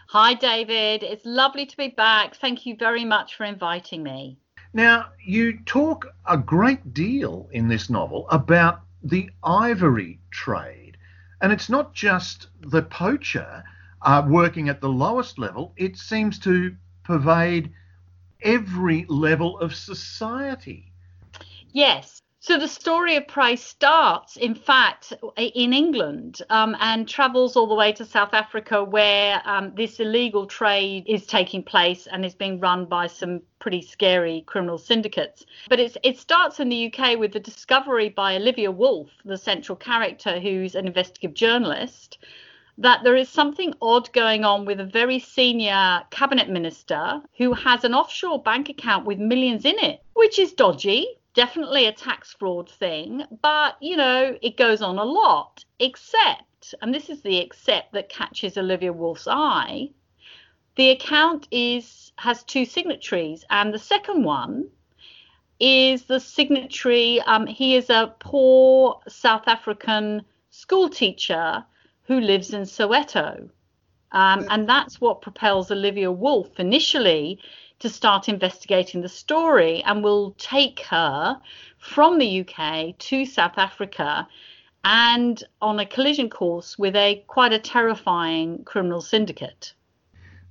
Hi, 0.09 0.35
David. 0.35 1.05
It's 1.05 1.25
lovely 1.25 1.67
to 1.67 1.77
be 1.77 1.91
back. 1.91 2.35
Thank 2.35 2.67
you 2.67 2.75
very 2.75 3.05
much 3.05 3.37
for 3.37 3.45
inviting 3.45 4.03
me. 4.03 4.39
Now, 4.73 5.11
you 5.25 5.61
talk 5.67 6.09
a 6.27 6.37
great 6.37 6.93
deal 6.93 7.49
in 7.53 7.69
this 7.69 7.91
novel 7.91 8.27
about 8.29 8.81
the 9.05 9.31
ivory 9.45 10.19
trade, 10.33 10.97
and 11.41 11.53
it's 11.53 11.71
not 11.71 11.95
just 11.95 12.49
the 12.61 12.83
poacher 12.83 13.63
uh, 14.03 14.25
working 14.27 14.69
at 14.69 14.81
the 14.81 14.89
lowest 14.89 15.39
level, 15.39 15.73
it 15.77 15.97
seems 15.97 16.39
to 16.41 16.75
pervade 17.03 17.73
every 18.43 19.05
level 19.09 19.59
of 19.59 19.75
society. 19.75 20.93
Yes. 21.73 22.21
So 22.43 22.59
the 22.59 22.69
story 22.69 23.17
of 23.17 23.29
Price 23.29 23.63
starts, 23.63 24.39
in 24.39 24.55
fact, 24.55 25.13
in 25.37 25.75
England 25.75 26.41
um, 26.49 26.75
and 26.81 27.07
travels 27.07 27.55
all 27.55 27.67
the 27.67 27.75
way 27.75 27.93
to 27.93 28.05
South 28.07 28.33
Africa, 28.33 28.83
where 28.83 29.43
um, 29.45 29.75
this 29.75 30.01
illegal 30.01 30.47
trade 30.47 31.05
is 31.07 31.27
taking 31.27 31.63
place 31.63 32.07
and 32.07 32.25
is 32.25 32.35
being 32.35 32.59
run 32.59 32.87
by 32.87 33.09
some 33.09 33.43
pretty 33.59 33.83
scary 33.83 34.43
criminal 34.47 34.79
syndicates. 34.79 35.45
But 35.69 35.81
it 35.81 36.19
starts 36.19 36.61
in 36.61 36.71
the 36.71 36.91
UK 36.91 37.19
with 37.19 37.33
the 37.33 37.41
discovery 37.41 38.09
by 38.09 38.37
Olivia 38.37 38.71
Wolfe, 38.71 39.13
the 39.23 39.37
central 39.37 39.77
character, 39.77 40.41
who's 40.41 40.75
an 40.75 40.87
investigative 40.87 41.35
journalist, 41.35 42.17
that 42.79 43.03
there 43.05 43.17
is 43.17 43.29
something 43.29 43.75
odd 43.83 44.13
going 44.13 44.45
on 44.45 44.65
with 44.65 44.81
a 44.81 44.85
very 44.85 45.19
senior 45.19 46.03
cabinet 46.11 46.49
minister 46.49 47.21
who 47.37 47.53
has 47.53 47.85
an 47.85 47.95
offshore 47.95 48.43
bank 48.43 48.69
account 48.69 49.05
with 49.05 49.19
millions 49.19 49.65
in 49.65 49.79
it, 49.79 50.03
which 50.15 50.39
is 50.39 50.53
dodgy. 50.53 51.07
definitely 51.35 51.87
a 51.87 51.93
tax 51.93 52.35
fraud 52.39 52.69
thing, 52.69 53.25
but 53.43 53.77
you 53.81 53.97
know, 53.97 54.37
it 54.43 54.57
goes 54.57 54.83
on 54.83 54.99
a 54.99 55.05
lot, 55.05 55.65
except, 55.79 56.75
and 56.83 56.95
this 56.95 57.09
is 57.09 57.23
the 57.23 57.39
except 57.39 57.93
that 57.93 58.09
catches 58.09 58.59
Olivia 58.59 58.93
Wolfe's 58.93 59.29
eye, 59.29 59.89
the 60.77 60.91
account 60.91 61.47
is 61.51 62.13
has 62.17 62.43
two 62.43 62.65
signatories, 62.65 63.45
and 63.51 63.73
the 63.73 63.79
second 63.79 64.25
one 64.25 64.69
is 65.59 66.05
the 66.05 66.21
signatory. 66.21 67.21
Um, 67.23 67.47
he 67.47 67.77
is 67.77 67.91
a 67.91 68.15
poor 68.19 69.01
South 69.09 69.47
African 69.47 70.23
school 70.51 70.89
teacher 70.89 71.65
who 72.11 72.21
lives 72.21 72.53
in 72.53 72.63
Soweto. 72.63 73.49
Um, 74.11 74.45
and 74.51 74.69
that's 74.69 75.01
what 75.01 75.23
propels 75.23 75.71
Olivia 75.71 76.11
Wolfe 76.11 76.59
initially 76.59 77.39
to 77.79 77.89
start 77.89 78.29
investigating 78.29 79.01
the 79.01 79.09
story 79.09 79.81
and 79.85 80.03
will 80.03 80.35
take 80.37 80.81
her 80.81 81.41
from 81.79 82.19
the 82.19 82.41
UK 82.41 82.99
to 82.99 83.25
South 83.25 83.57
Africa 83.59 84.27
and 84.83 85.45
on 85.63 85.79
a 85.79 85.87
collision 85.87 86.29
course 86.29 86.77
with 86.77 86.97
a 86.97 87.23
quite 87.29 87.53
a 87.53 87.61
terrifying 87.61 88.65
criminal 88.65 89.01
syndicate. 89.01 89.73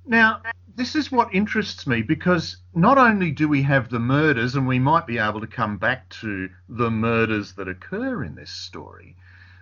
Now, 0.06 0.40
this 0.76 0.96
is 0.96 1.12
what 1.12 1.34
interests 1.34 1.86
me 1.86 2.00
because 2.00 2.56
not 2.74 2.96
only 2.96 3.32
do 3.32 3.50
we 3.50 3.60
have 3.64 3.90
the 3.90 3.98
murders, 3.98 4.54
and 4.54 4.66
we 4.66 4.78
might 4.78 5.06
be 5.06 5.18
able 5.18 5.42
to 5.42 5.46
come 5.46 5.76
back 5.76 6.08
to 6.20 6.48
the 6.70 6.90
murders 6.90 7.52
that 7.56 7.68
occur 7.68 8.24
in 8.24 8.34
this 8.34 8.50
story, 8.50 9.14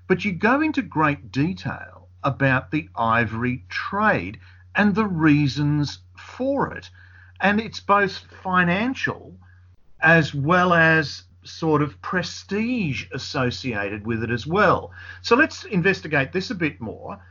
but 0.08 0.24
you 0.24 0.32
go 0.32 0.60
into 0.60 0.82
great 0.82 1.30
detail 1.30 2.08
about 2.24 2.70
the 2.70 2.88
ivory 2.96 3.64
trade 3.68 4.40
and 4.74 4.94
the 4.94 5.06
reasons 5.06 5.98
for 6.16 6.72
it. 6.72 6.90
And 7.40 7.60
it's 7.60 7.78
both 7.78 8.16
financial 8.42 9.36
as 10.00 10.34
well 10.34 10.72
as 10.72 11.24
sort 11.44 11.82
of 11.82 12.00
prestige 12.02 13.06
associated 13.12 14.06
with 14.06 14.22
it 14.22 14.30
as 14.30 14.46
well. 14.46 14.92
So 15.22 15.36
let's 15.36 15.64
investigate 15.64 16.32
this 16.32 16.50
a 16.50 16.54
bit 16.54 16.80
more. 16.80 17.22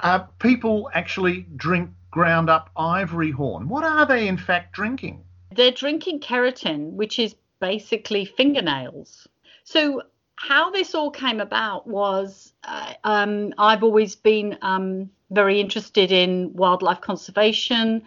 Uh, 0.00 0.20
people 0.38 0.90
actually 0.94 1.46
drink 1.56 1.90
ground 2.10 2.48
up 2.50 2.70
ivory 2.76 3.30
horn. 3.30 3.68
What 3.68 3.84
are 3.84 4.06
they 4.06 4.28
in 4.28 4.36
fact 4.36 4.72
drinking? 4.72 5.24
They're 5.54 5.72
drinking 5.72 6.20
keratin, 6.20 6.92
which 6.92 7.18
is 7.18 7.34
basically 7.60 8.24
fingernails. 8.24 9.26
So 9.64 10.02
how 10.40 10.70
this 10.70 10.94
all 10.94 11.10
came 11.10 11.40
about 11.40 11.86
was 11.86 12.52
uh, 12.62 12.94
um, 13.02 13.52
I've 13.58 13.82
always 13.82 14.14
been 14.14 14.56
um, 14.62 15.10
very 15.30 15.60
interested 15.60 16.12
in 16.12 16.52
wildlife 16.54 17.00
conservation. 17.00 18.02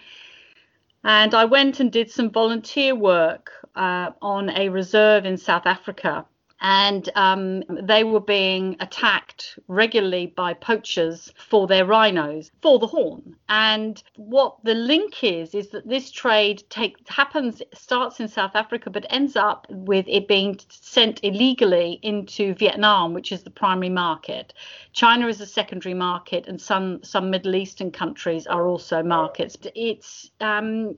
And 1.04 1.34
I 1.34 1.46
went 1.46 1.80
and 1.82 1.92
did 1.92 2.10
some 2.10 2.32
volunteer 2.32 2.96
work 2.96 3.52
uh, 3.76 4.12
on 4.22 4.50
a 4.52 4.70
reserve 4.70 5.26
in 5.26 5.38
South 5.38 5.66
Africa 5.66 6.26
and 6.62 7.10
um, 7.16 7.64
they 7.70 8.04
were 8.04 8.20
being 8.22 8.76
attacked 8.80 9.58
regularly 9.68 10.28
by 10.28 10.54
poachers 10.54 11.34
for 11.50 11.66
their 11.66 11.86
rhinos 11.86 12.52
for 12.62 12.78
the 12.78 12.86
horn. 12.86 13.36
And 13.50 14.02
what 14.16 14.58
the 14.64 14.76
link 14.76 15.24
is 15.24 15.56
is 15.56 15.70
that 15.70 15.88
this 15.88 16.12
trade 16.12 16.64
take, 16.70 16.96
happens 17.10 17.64
starts 17.74 18.20
in 18.20 18.28
South 18.28 18.56
Africa, 18.56 18.92
but 18.92 19.08
ends 19.10 19.36
up 19.36 19.66
with 19.70 20.06
it 20.08 20.28
being 20.28 20.60
sent 20.70 21.20
illegally 21.24 22.00
into 22.04 22.54
Vietnam, 22.54 23.14
which 23.14 23.32
is 23.32 23.42
the 23.42 23.50
primary 23.50 23.90
market. 23.90 24.54
China 24.94 25.28
is 25.28 25.42
a 25.42 25.48
secondary 25.48 25.96
market, 25.96 26.48
and 26.48 26.62
some 26.62 27.04
some 27.04 27.32
Middle 27.32 27.56
Eastern 27.56 27.92
countries 27.92 28.46
are 28.46 28.68
also 28.68 29.02
markets. 29.02 29.58
It's 29.74 30.30
um, 30.40 30.96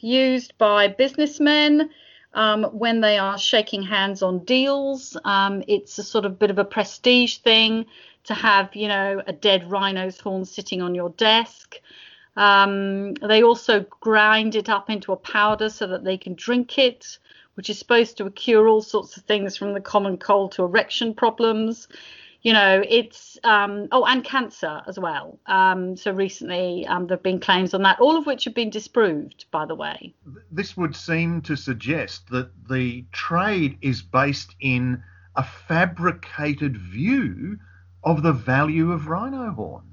used 0.00 0.58
by 0.58 0.88
businessmen 0.88 1.90
um, 2.34 2.64
when 2.64 3.00
they 3.00 3.18
are 3.18 3.38
shaking 3.38 3.82
hands 3.82 4.22
on 4.22 4.44
deals. 4.44 5.16
Um, 5.24 5.62
it's 5.68 5.98
a 5.98 6.02
sort 6.02 6.24
of 6.24 6.38
bit 6.38 6.50
of 6.50 6.58
a 6.58 6.64
prestige 6.64 7.38
thing 7.38 7.86
to 8.24 8.34
have, 8.34 8.74
you 8.74 8.88
know, 8.88 9.22
a 9.26 9.32
dead 9.32 9.70
rhino's 9.70 10.18
horn 10.18 10.44
sitting 10.44 10.80
on 10.80 10.94
your 10.94 11.10
desk. 11.10 11.80
Um, 12.36 13.14
they 13.14 13.42
also 13.42 13.80
grind 14.00 14.54
it 14.54 14.68
up 14.68 14.88
into 14.88 15.12
a 15.12 15.16
powder 15.16 15.68
so 15.68 15.86
that 15.88 16.04
they 16.04 16.16
can 16.16 16.34
drink 16.34 16.78
it, 16.78 17.18
which 17.54 17.68
is 17.68 17.78
supposed 17.78 18.16
to 18.18 18.30
cure 18.30 18.68
all 18.68 18.80
sorts 18.80 19.16
of 19.16 19.24
things 19.24 19.56
from 19.56 19.74
the 19.74 19.80
common 19.80 20.16
cold 20.16 20.52
to 20.52 20.62
erection 20.62 21.14
problems 21.14 21.88
you 22.42 22.52
know, 22.52 22.82
it's 22.88 23.38
um, 23.44 23.88
oh, 23.92 24.04
and 24.04 24.24
cancer 24.24 24.82
as 24.86 24.98
well. 24.98 25.38
Um, 25.46 25.96
so 25.96 26.12
recently, 26.12 26.86
um, 26.86 27.06
there 27.06 27.16
have 27.16 27.22
been 27.22 27.40
claims 27.40 27.72
on 27.72 27.82
that, 27.82 28.00
all 28.00 28.16
of 28.16 28.26
which 28.26 28.44
have 28.44 28.54
been 28.54 28.70
disproved, 28.70 29.46
by 29.50 29.64
the 29.64 29.76
way. 29.76 30.14
This 30.50 30.76
would 30.76 30.96
seem 30.96 31.40
to 31.42 31.56
suggest 31.56 32.28
that 32.30 32.50
the 32.68 33.04
trade 33.12 33.78
is 33.80 34.02
based 34.02 34.56
in 34.60 35.02
a 35.36 35.44
fabricated 35.44 36.76
view 36.76 37.58
of 38.02 38.22
the 38.22 38.32
value 38.32 38.90
of 38.90 39.06
rhino 39.06 39.52
horn. 39.52 39.84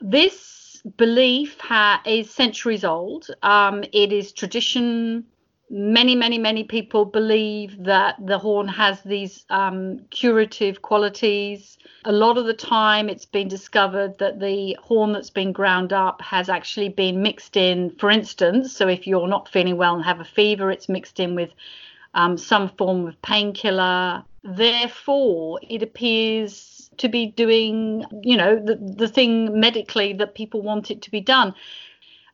This 0.00 0.82
belief 0.96 1.60
ha- 1.60 2.02
is 2.04 2.28
centuries 2.28 2.84
old. 2.84 3.28
Um, 3.42 3.84
it 3.92 4.12
is 4.12 4.32
tradition 4.32 5.24
many, 5.72 6.14
many, 6.14 6.36
many 6.36 6.64
people 6.64 7.06
believe 7.06 7.82
that 7.84 8.14
the 8.24 8.38
horn 8.38 8.68
has 8.68 9.00
these 9.00 9.44
um, 9.48 10.00
curative 10.10 10.82
qualities. 10.82 11.78
A 12.04 12.12
lot 12.12 12.36
of 12.36 12.44
the 12.44 12.54
time, 12.54 13.08
it's 13.08 13.24
been 13.24 13.48
discovered 13.48 14.18
that 14.18 14.38
the 14.38 14.76
horn 14.82 15.12
that's 15.12 15.30
been 15.30 15.50
ground 15.50 15.92
up 15.92 16.20
has 16.20 16.50
actually 16.50 16.90
been 16.90 17.22
mixed 17.22 17.56
in, 17.56 17.90
for 17.98 18.10
instance. 18.10 18.76
So, 18.76 18.86
if 18.86 19.06
you're 19.06 19.26
not 19.26 19.48
feeling 19.48 19.78
well 19.78 19.94
and 19.94 20.04
have 20.04 20.20
a 20.20 20.24
fever, 20.24 20.70
it's 20.70 20.90
mixed 20.90 21.18
in 21.18 21.34
with 21.34 21.50
um, 22.12 22.36
some 22.36 22.68
form 22.76 23.06
of 23.06 23.20
painkiller. 23.22 24.22
Therefore, 24.44 25.58
it 25.62 25.82
appears 25.82 26.90
to 26.98 27.08
be 27.08 27.26
doing, 27.26 28.04
you 28.22 28.36
know, 28.36 28.56
the, 28.56 28.76
the 28.76 29.08
thing 29.08 29.58
medically 29.58 30.12
that 30.14 30.34
people 30.34 30.60
want 30.60 30.90
it 30.90 31.00
to 31.02 31.10
be 31.10 31.20
done. 31.20 31.54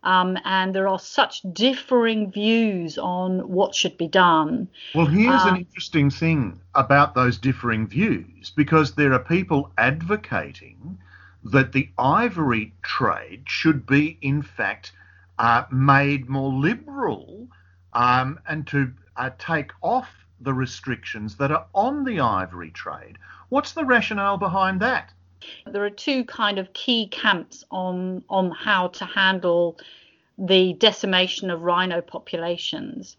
Um, 0.02 0.38
and 0.44 0.74
there 0.74 0.86
are 0.86 0.98
such 0.98 1.42
differing 1.52 2.30
views 2.30 2.98
on 2.98 3.48
what 3.48 3.74
should 3.74 3.98
be 3.98 4.06
done. 4.06 4.68
Well, 4.94 5.06
here's 5.06 5.42
uh, 5.42 5.48
an 5.48 5.56
interesting 5.56 6.10
thing 6.10 6.60
about 6.74 7.14
those 7.14 7.36
differing 7.36 7.88
views 7.88 8.50
because 8.54 8.94
there 8.94 9.12
are 9.12 9.18
people 9.18 9.72
advocating 9.76 10.98
that 11.44 11.72
the 11.72 11.90
ivory 11.98 12.74
trade 12.82 13.44
should 13.46 13.86
be, 13.86 14.18
in 14.22 14.42
fact, 14.42 14.92
uh, 15.38 15.64
made 15.70 16.28
more 16.28 16.52
liberal 16.52 17.48
um, 17.92 18.38
and 18.46 18.66
to 18.68 18.92
uh, 19.16 19.30
take 19.38 19.72
off 19.82 20.26
the 20.40 20.54
restrictions 20.54 21.36
that 21.36 21.50
are 21.50 21.66
on 21.74 22.04
the 22.04 22.20
ivory 22.20 22.70
trade. 22.70 23.18
What's 23.48 23.72
the 23.72 23.84
rationale 23.84 24.36
behind 24.36 24.80
that? 24.80 25.12
There 25.66 25.84
are 25.84 25.90
two 25.90 26.24
kind 26.24 26.58
of 26.58 26.72
key 26.72 27.08
camps 27.08 27.64
on 27.70 28.24
on 28.28 28.50
how 28.50 28.88
to 28.88 29.04
handle 29.04 29.78
the 30.38 30.72
decimation 30.74 31.50
of 31.50 31.62
rhino 31.62 32.00
populations. 32.00 33.16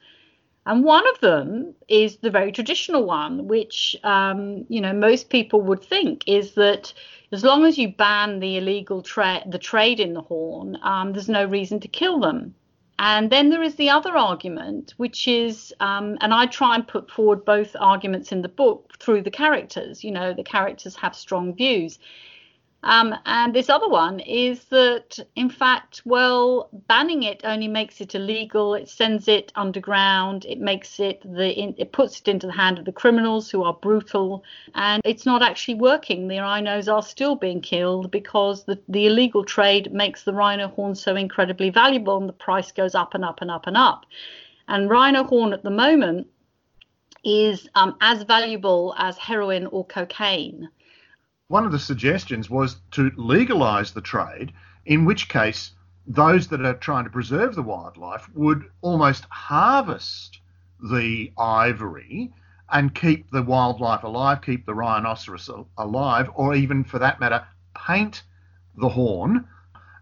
And 0.65 0.83
one 0.83 1.07
of 1.07 1.19
them 1.19 1.73
is 1.87 2.17
the 2.17 2.29
very 2.29 2.51
traditional 2.51 3.05
one, 3.05 3.47
which 3.47 3.95
um, 4.03 4.65
you 4.69 4.81
know 4.81 4.93
most 4.93 5.29
people 5.29 5.61
would 5.61 5.83
think 5.83 6.23
is 6.27 6.53
that 6.53 6.93
as 7.31 7.43
long 7.43 7.65
as 7.65 7.77
you 7.77 7.89
ban 7.89 8.39
the 8.39 8.57
illegal 8.57 9.01
trade, 9.01 9.43
the 9.47 9.59
trade 9.59 9.99
in 9.99 10.13
the 10.13 10.21
horn, 10.21 10.77
um, 10.81 11.13
there's 11.13 11.29
no 11.29 11.45
reason 11.45 11.79
to 11.79 11.87
kill 11.87 12.19
them. 12.19 12.55
And 13.01 13.29
then 13.29 13.49
there 13.49 13.63
is 13.63 13.75
the 13.75 13.89
other 13.89 14.17
argument, 14.17 14.93
which 14.97 15.25
is, 15.25 15.73
um, 15.79 16.17
and 16.19 16.33
I 16.33 16.47
try 16.47 16.75
and 16.75 16.85
put 16.85 17.09
forward 17.09 17.45
both 17.45 17.73
arguments 17.79 18.33
in 18.33 18.41
the 18.41 18.49
book 18.49 18.97
through 18.99 19.21
the 19.21 19.31
characters. 19.31 20.03
You 20.03 20.11
know, 20.11 20.33
the 20.33 20.43
characters 20.43 20.97
have 20.97 21.15
strong 21.15 21.55
views. 21.55 21.97
Um, 22.81 23.13
and 23.25 23.53
this 23.53 23.69
other 23.69 23.89
one 23.89 24.21
is 24.21 24.63
that, 24.65 25.19
in 25.35 25.49
fact, 25.49 26.01
well, 26.05 26.69
banning 26.87 27.23
it 27.23 27.41
only 27.43 27.67
makes 27.67 27.99
it 27.99 28.15
illegal. 28.15 28.73
It 28.73 28.87
sends 28.87 29.27
it 29.27 29.51
underground. 29.55 30.45
It 30.45 30.59
makes 30.59 30.97
it 30.97 31.21
the 31.25 31.75
it 31.77 31.91
puts 31.91 32.21
it 32.21 32.29
into 32.29 32.47
the 32.47 32.53
hand 32.53 32.79
of 32.79 32.85
the 32.85 32.93
criminals 32.93 33.49
who 33.49 33.63
are 33.63 33.73
brutal, 33.73 34.45
and 34.75 35.01
it's 35.03 35.25
not 35.25 35.41
actually 35.41 35.75
working. 35.75 36.29
The 36.29 36.39
rhinos 36.39 36.87
are 36.87 37.03
still 37.03 37.35
being 37.35 37.59
killed 37.59 38.11
because 38.11 38.63
the 38.63 38.79
the 38.87 39.07
illegal 39.07 39.43
trade 39.43 39.91
makes 39.91 40.23
the 40.23 40.33
rhino 40.33 40.69
horn 40.69 40.95
so 40.95 41.17
incredibly 41.17 41.71
valuable, 41.71 42.17
and 42.17 42.29
the 42.29 42.33
price 42.33 42.71
goes 42.71 42.95
up 42.95 43.13
and 43.13 43.25
up 43.25 43.41
and 43.41 43.51
up 43.51 43.67
and 43.67 43.75
up. 43.75 44.05
And 44.69 44.89
rhino 44.89 45.25
horn 45.25 45.51
at 45.51 45.63
the 45.63 45.69
moment 45.69 46.27
is 47.25 47.67
um, 47.75 47.97
as 47.99 48.23
valuable 48.23 48.95
as 48.97 49.17
heroin 49.17 49.65
or 49.67 49.85
cocaine 49.85 50.69
one 51.49 51.65
of 51.65 51.71
the 51.71 51.79
suggestions 51.79 52.47
was 52.47 52.77
to 52.91 53.11
legalise 53.17 53.91
the 53.91 54.01
trade, 54.01 54.53
in 54.85 55.03
which 55.03 55.27
case 55.27 55.71
those 56.05 56.47
that 56.47 56.63
are 56.63 56.75
trying 56.75 57.03
to 57.03 57.09
preserve 57.09 57.55
the 57.55 57.63
wildlife 57.63 58.29
would 58.35 58.69
almost 58.81 59.25
harvest 59.29 60.39
the 60.91 61.31
ivory 61.37 62.31
and 62.71 62.93
keep 62.93 63.31
the 63.31 63.41
wildlife 63.41 64.03
alive, 64.03 64.43
keep 64.43 64.63
the 64.67 64.75
rhinoceros 64.75 65.49
alive, 65.79 66.29
or 66.35 66.53
even 66.53 66.83
for 66.83 66.99
that 66.99 67.19
matter, 67.19 67.43
paint 67.75 68.21
the 68.77 68.89
horn. 68.89 69.47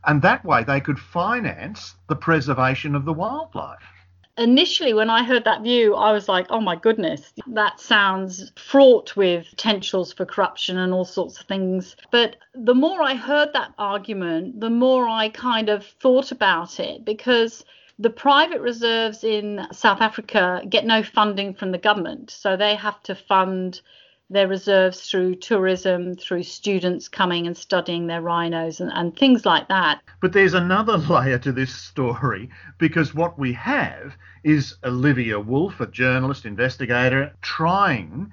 And 0.06 0.22
that 0.22 0.44
way 0.44 0.66
they 0.66 0.82
could 0.82 1.00
finance 1.00 1.96
the 2.10 2.16
preservation 2.18 2.94
of 2.94 3.06
the 3.06 3.14
wildlife. 3.14 3.97
Initially, 4.38 4.94
when 4.94 5.10
I 5.10 5.24
heard 5.24 5.44
that 5.46 5.64
view, 5.64 5.96
I 5.96 6.12
was 6.12 6.28
like, 6.28 6.48
oh 6.50 6.62
my 6.62 6.76
goodness, 6.76 7.34
that 7.48 7.80
sounds 7.80 8.52
fraught 8.56 9.16
with 9.16 9.50
potentials 9.50 10.14
for 10.14 10.26
corruption 10.26 10.78
and 10.78 10.94
all 10.94 11.06
sorts 11.06 11.40
of 11.40 11.48
things. 11.48 11.96
But 12.12 12.38
the 12.54 12.76
more 12.76 13.02
I 13.02 13.16
heard 13.16 13.54
that 13.54 13.74
argument, 13.78 14.60
the 14.60 14.70
more 14.70 15.08
I 15.08 15.30
kind 15.30 15.70
of 15.70 15.86
thought 15.86 16.32
about 16.32 16.80
it 16.80 17.04
because 17.06 17.66
the 18.00 18.10
private 18.10 18.62
reserves 18.62 19.24
in 19.24 19.66
South 19.72 20.02
Africa 20.02 20.62
get 20.70 20.86
no 20.86 21.02
funding 21.02 21.54
from 21.54 21.72
the 21.72 21.78
government. 21.80 22.30
So 22.30 22.56
they 22.56 22.76
have 22.76 23.02
to 23.04 23.16
fund 23.16 23.82
their 24.30 24.48
reserves 24.48 25.10
through 25.10 25.36
tourism, 25.36 26.16
through 26.16 26.44
students 26.44 27.08
coming 27.08 27.48
and 27.48 27.56
studying 27.56 28.08
their 28.08 28.22
rhinos 28.22 28.82
and, 28.82 28.92
and 28.94 29.16
things 29.16 29.46
like 29.46 29.68
that. 29.70 30.02
But 30.22 30.34
there's 30.34 30.54
another 30.54 30.98
layer 31.10 31.40
to 31.40 31.52
this 31.52 31.74
story 31.74 32.50
because 32.78 33.14
what 33.14 33.40
we 33.40 33.54
have 33.54 34.18
is 34.44 34.76
Olivia 34.84 35.40
Wolfe, 35.40 35.80
a 35.80 35.88
journalist, 35.88 36.46
investigator, 36.46 37.34
trying 37.42 38.32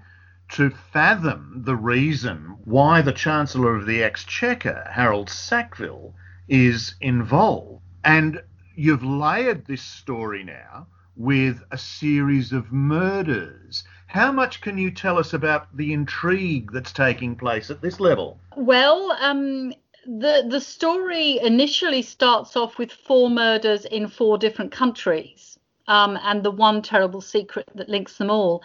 to 0.50 0.70
fathom 0.70 1.62
the 1.64 1.76
reason 1.76 2.56
why 2.64 3.00
the 3.00 3.12
Chancellor 3.12 3.76
of 3.76 3.86
the 3.86 4.02
Exchequer, 4.02 4.88
Harold 4.90 5.30
Sackville, 5.30 6.14
is 6.48 6.96
involved. 7.00 7.82
And 8.04 8.42
you've 8.74 9.04
layered 9.04 9.66
this 9.66 9.82
story 9.82 10.44
now 10.44 10.86
with 11.16 11.62
a 11.70 11.78
series 11.78 12.52
of 12.52 12.72
murders 12.72 13.84
how 14.14 14.30
much 14.30 14.60
can 14.60 14.78
you 14.78 14.92
tell 14.92 15.18
us 15.18 15.32
about 15.32 15.76
the 15.76 15.92
intrigue 15.92 16.70
that's 16.70 16.92
taking 16.92 17.34
place 17.34 17.68
at 17.68 17.82
this 17.82 17.98
level? 17.98 18.38
Well, 18.56 19.10
um, 19.20 19.72
the 20.06 20.46
the 20.48 20.60
story 20.60 21.40
initially 21.40 22.02
starts 22.02 22.56
off 22.56 22.78
with 22.78 22.92
four 22.92 23.28
murders 23.28 23.84
in 23.86 24.06
four 24.06 24.38
different 24.38 24.70
countries, 24.70 25.58
um, 25.88 26.16
and 26.22 26.44
the 26.44 26.52
one 26.52 26.80
terrible 26.80 27.20
secret 27.20 27.68
that 27.74 27.88
links 27.88 28.16
them 28.16 28.30
all. 28.30 28.62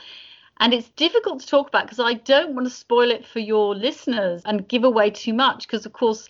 And 0.59 0.71
it's 0.71 0.89
difficult 0.89 1.39
to 1.39 1.47
talk 1.47 1.69
about 1.69 1.85
because 1.85 1.99
I 1.99 2.13
don't 2.13 2.53
want 2.53 2.67
to 2.67 2.73
spoil 2.85 3.09
it 3.09 3.25
for 3.25 3.39
your 3.39 3.73
listeners 3.73 4.43
and 4.45 4.67
give 4.67 4.83
away 4.83 5.09
too 5.09 5.33
much 5.33 5.65
because, 5.65 5.83
of 5.87 5.93
course, 5.93 6.27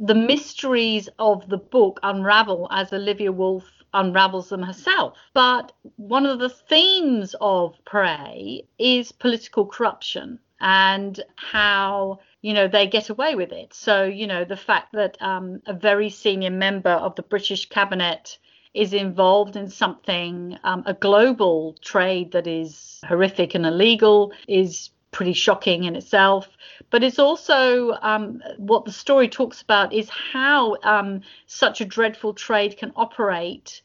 the 0.00 0.14
mysteries 0.14 1.10
of 1.18 1.46
the 1.50 1.58
book 1.58 2.00
unravel 2.02 2.68
as 2.70 2.94
Olivia 2.94 3.30
Wolfe 3.30 3.83
unravels 3.94 4.50
them 4.50 4.62
herself. 4.62 5.16
But 5.32 5.72
one 5.96 6.26
of 6.26 6.38
the 6.38 6.50
themes 6.50 7.34
of 7.40 7.76
Prey 7.84 8.66
is 8.78 9.12
political 9.12 9.64
corruption 9.66 10.38
and 10.60 11.20
how 11.36 12.20
you 12.42 12.54
know 12.54 12.68
they 12.68 12.86
get 12.86 13.10
away 13.10 13.34
with 13.34 13.52
it. 13.52 13.72
So 13.74 14.04
you 14.04 14.26
know 14.26 14.44
the 14.44 14.56
fact 14.56 14.92
that 14.92 15.16
um, 15.20 15.62
a 15.66 15.72
very 15.72 16.10
senior 16.10 16.50
member 16.50 16.90
of 16.90 17.14
the 17.16 17.22
British 17.22 17.68
cabinet 17.68 18.38
is 18.74 18.92
involved 18.92 19.54
in 19.54 19.68
something, 19.68 20.58
um, 20.64 20.82
a 20.84 20.94
global 20.94 21.76
trade 21.80 22.32
that 22.32 22.46
is 22.48 23.00
horrific 23.06 23.54
and 23.54 23.64
illegal, 23.64 24.32
is 24.48 24.90
pretty 25.12 25.32
shocking 25.32 25.84
in 25.84 25.94
itself. 25.94 26.48
But 26.90 27.04
it's 27.04 27.20
also 27.20 27.92
um, 28.02 28.42
what 28.58 28.84
the 28.84 28.92
story 28.92 29.28
talks 29.28 29.62
about 29.62 29.92
is 29.92 30.08
how 30.10 30.76
um, 30.82 31.20
such 31.46 31.80
a 31.80 31.84
dreadful 31.84 32.34
trade 32.34 32.76
can 32.76 32.92
operate 32.96 33.80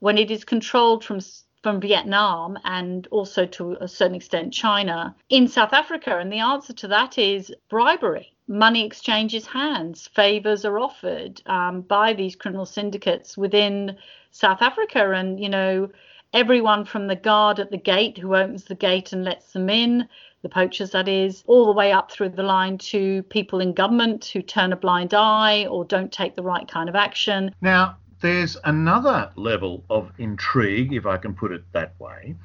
when 0.00 0.18
it 0.18 0.30
is 0.30 0.44
controlled 0.44 1.04
from 1.04 1.20
from 1.62 1.80
Vietnam 1.80 2.58
and 2.64 3.06
also 3.10 3.44
to 3.44 3.76
a 3.80 3.88
certain 3.88 4.14
extent 4.14 4.52
China 4.52 5.14
in 5.28 5.46
South 5.46 5.72
Africa. 5.72 6.18
And 6.18 6.32
the 6.32 6.38
answer 6.38 6.72
to 6.72 6.88
that 6.88 7.18
is 7.18 7.52
bribery. 7.68 8.32
Money 8.48 8.84
exchanges 8.84 9.46
hands, 9.46 10.08
favors 10.08 10.64
are 10.64 10.78
offered 10.78 11.40
um, 11.46 11.82
by 11.82 12.14
these 12.14 12.34
criminal 12.34 12.66
syndicates 12.66 13.36
within 13.36 13.96
South 14.30 14.60
Africa. 14.60 15.12
And, 15.12 15.38
you 15.38 15.48
know, 15.48 15.90
everyone 16.32 16.84
from 16.84 17.06
the 17.06 17.16
guard 17.16 17.60
at 17.60 17.70
the 17.70 17.78
gate 17.78 18.18
who 18.18 18.34
opens 18.34 18.64
the 18.64 18.74
gate 18.74 19.12
and 19.12 19.24
lets 19.24 19.52
them 19.52 19.70
in, 19.70 20.08
the 20.42 20.48
poachers 20.48 20.90
that 20.92 21.06
is, 21.06 21.44
all 21.46 21.66
the 21.66 21.72
way 21.72 21.92
up 21.92 22.10
through 22.10 22.30
the 22.30 22.42
line 22.42 22.78
to 22.78 23.22
people 23.24 23.60
in 23.60 23.72
government 23.72 24.24
who 24.24 24.42
turn 24.42 24.72
a 24.72 24.76
blind 24.76 25.14
eye 25.14 25.66
or 25.66 25.84
don't 25.84 26.10
take 26.10 26.34
the 26.34 26.42
right 26.42 26.66
kind 26.66 26.88
of 26.88 26.96
action. 26.96 27.54
Now, 27.60 27.98
there's 28.20 28.56
another 28.64 29.30
level 29.36 29.84
of 29.90 30.12
intrigue, 30.18 30.92
if 30.92 31.06
I 31.06 31.16
can 31.16 31.34
put 31.34 31.52
it 31.52 31.64
that 31.72 31.98
way. 31.98 32.36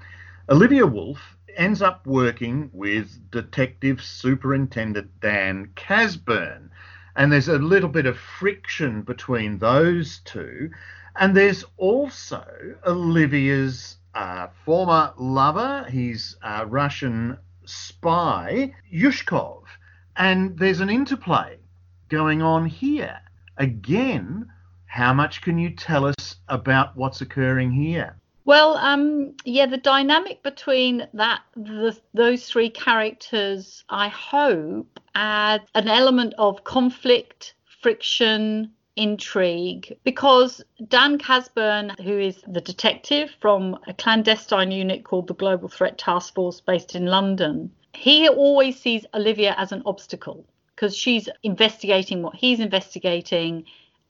Olivia 0.49 0.85
Wolfe 0.85 1.37
ends 1.55 1.81
up 1.81 2.05
working 2.05 2.69
with 2.73 3.31
Detective 3.31 4.01
Superintendent 4.01 5.19
Dan 5.19 5.71
Casburn, 5.75 6.69
and 7.15 7.31
there's 7.31 7.47
a 7.47 7.57
little 7.57 7.89
bit 7.89 8.05
of 8.05 8.17
friction 8.17 9.01
between 9.01 9.57
those 9.59 10.19
two. 10.25 10.69
And 11.15 11.35
there's 11.35 11.63
also 11.77 12.45
Olivia's 12.85 13.97
uh, 14.13 14.47
former 14.65 15.13
lover, 15.17 15.85
he's 15.89 16.35
a 16.41 16.65
Russian 16.65 17.37
spy, 17.65 18.73
Yushkov. 18.93 19.63
And 20.17 20.57
there's 20.57 20.79
an 20.79 20.89
interplay 20.89 21.57
going 22.09 22.41
on 22.41 22.65
here. 22.65 23.19
Again, 23.57 24.49
how 24.95 25.13
much 25.13 25.41
can 25.41 25.57
you 25.57 25.69
tell 25.69 26.05
us 26.05 26.37
about 26.47 26.95
what's 26.95 27.19
occurring 27.19 27.69
here? 27.69 28.15
Well, 28.45 28.77
um, 28.77 29.33
yeah, 29.43 29.65
the 29.65 29.75
dynamic 29.75 30.41
between 30.41 31.05
that 31.13 31.41
the, 31.53 31.97
those 32.13 32.47
three 32.47 32.69
characters, 32.69 33.83
I 33.89 34.07
hope, 34.07 35.01
adds 35.13 35.65
an 35.75 35.89
element 35.89 36.33
of 36.37 36.63
conflict, 36.63 37.55
friction, 37.81 38.71
intrigue, 38.95 39.97
because 40.05 40.63
Dan 40.87 41.17
Casburn, 41.17 41.89
who 41.99 42.17
is 42.17 42.41
the 42.47 42.61
detective 42.61 43.35
from 43.41 43.77
a 43.87 43.93
clandestine 43.93 44.71
unit 44.71 45.03
called 45.03 45.27
the 45.27 45.33
Global 45.33 45.67
Threat 45.67 45.97
Task 45.97 46.35
Force 46.35 46.61
based 46.61 46.95
in 46.95 47.07
London, 47.07 47.69
he 47.93 48.29
always 48.29 48.79
sees 48.79 49.05
Olivia 49.13 49.55
as 49.57 49.73
an 49.73 49.83
obstacle 49.85 50.45
because 50.73 50.95
she's 50.95 51.27
investigating 51.43 52.21
what 52.21 52.35
he's 52.35 52.61
investigating 52.61 53.65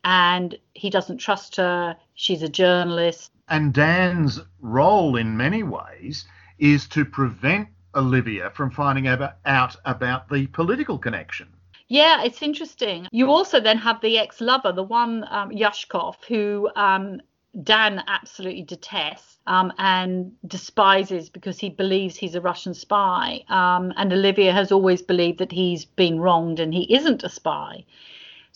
and 0.06 0.58
he 0.76 0.90
doesn't 0.90 1.18
trust 1.18 1.58
her. 1.58 1.98
She's 2.14 2.44
a 2.44 2.48
journalist. 2.48 3.32
And 3.50 3.74
Dan's 3.74 4.40
role, 4.62 5.18
in 5.18 5.36
many 5.36 5.64
ways, 5.64 6.26
is 6.60 6.88
to 6.90 7.04
prevent 7.04 7.68
Olivia 7.96 8.52
from 8.52 8.72
finding 8.72 9.08
out 9.08 9.76
about 9.86 10.30
the 10.30 10.48
political 10.48 10.98
connection. 10.98 11.48
Yeah, 11.88 12.24
it's 12.24 12.42
interesting. 12.42 13.08
You 13.12 13.32
also 13.32 13.60
then 13.60 13.78
have 13.80 14.02
the 14.02 14.18
ex 14.18 14.42
lover, 14.42 14.72
the 14.72 14.84
one 14.84 15.26
um, 15.30 15.52
Yushkov, 15.52 16.16
who 16.28 16.70
um, 16.76 17.22
Dan 17.64 18.04
absolutely 18.08 18.64
detests 18.64 19.38
um, 19.48 19.72
and 19.78 20.32
despises 20.48 21.30
because 21.30 21.60
he 21.60 21.70
believes 21.70 22.16
he's 22.16 22.36
a 22.36 22.42
Russian 22.42 22.74
spy. 22.74 23.44
Um, 23.50 23.94
and 23.98 24.12
Olivia 24.12 24.52
has 24.52 24.72
always 24.72 25.02
believed 25.02 25.40
that 25.40 25.52
he's 25.52 25.86
been 25.86 26.20
wronged 26.20 26.60
and 26.60 26.74
he 26.74 26.94
isn't 26.94 27.24
a 27.24 27.30
spy. 27.30 27.86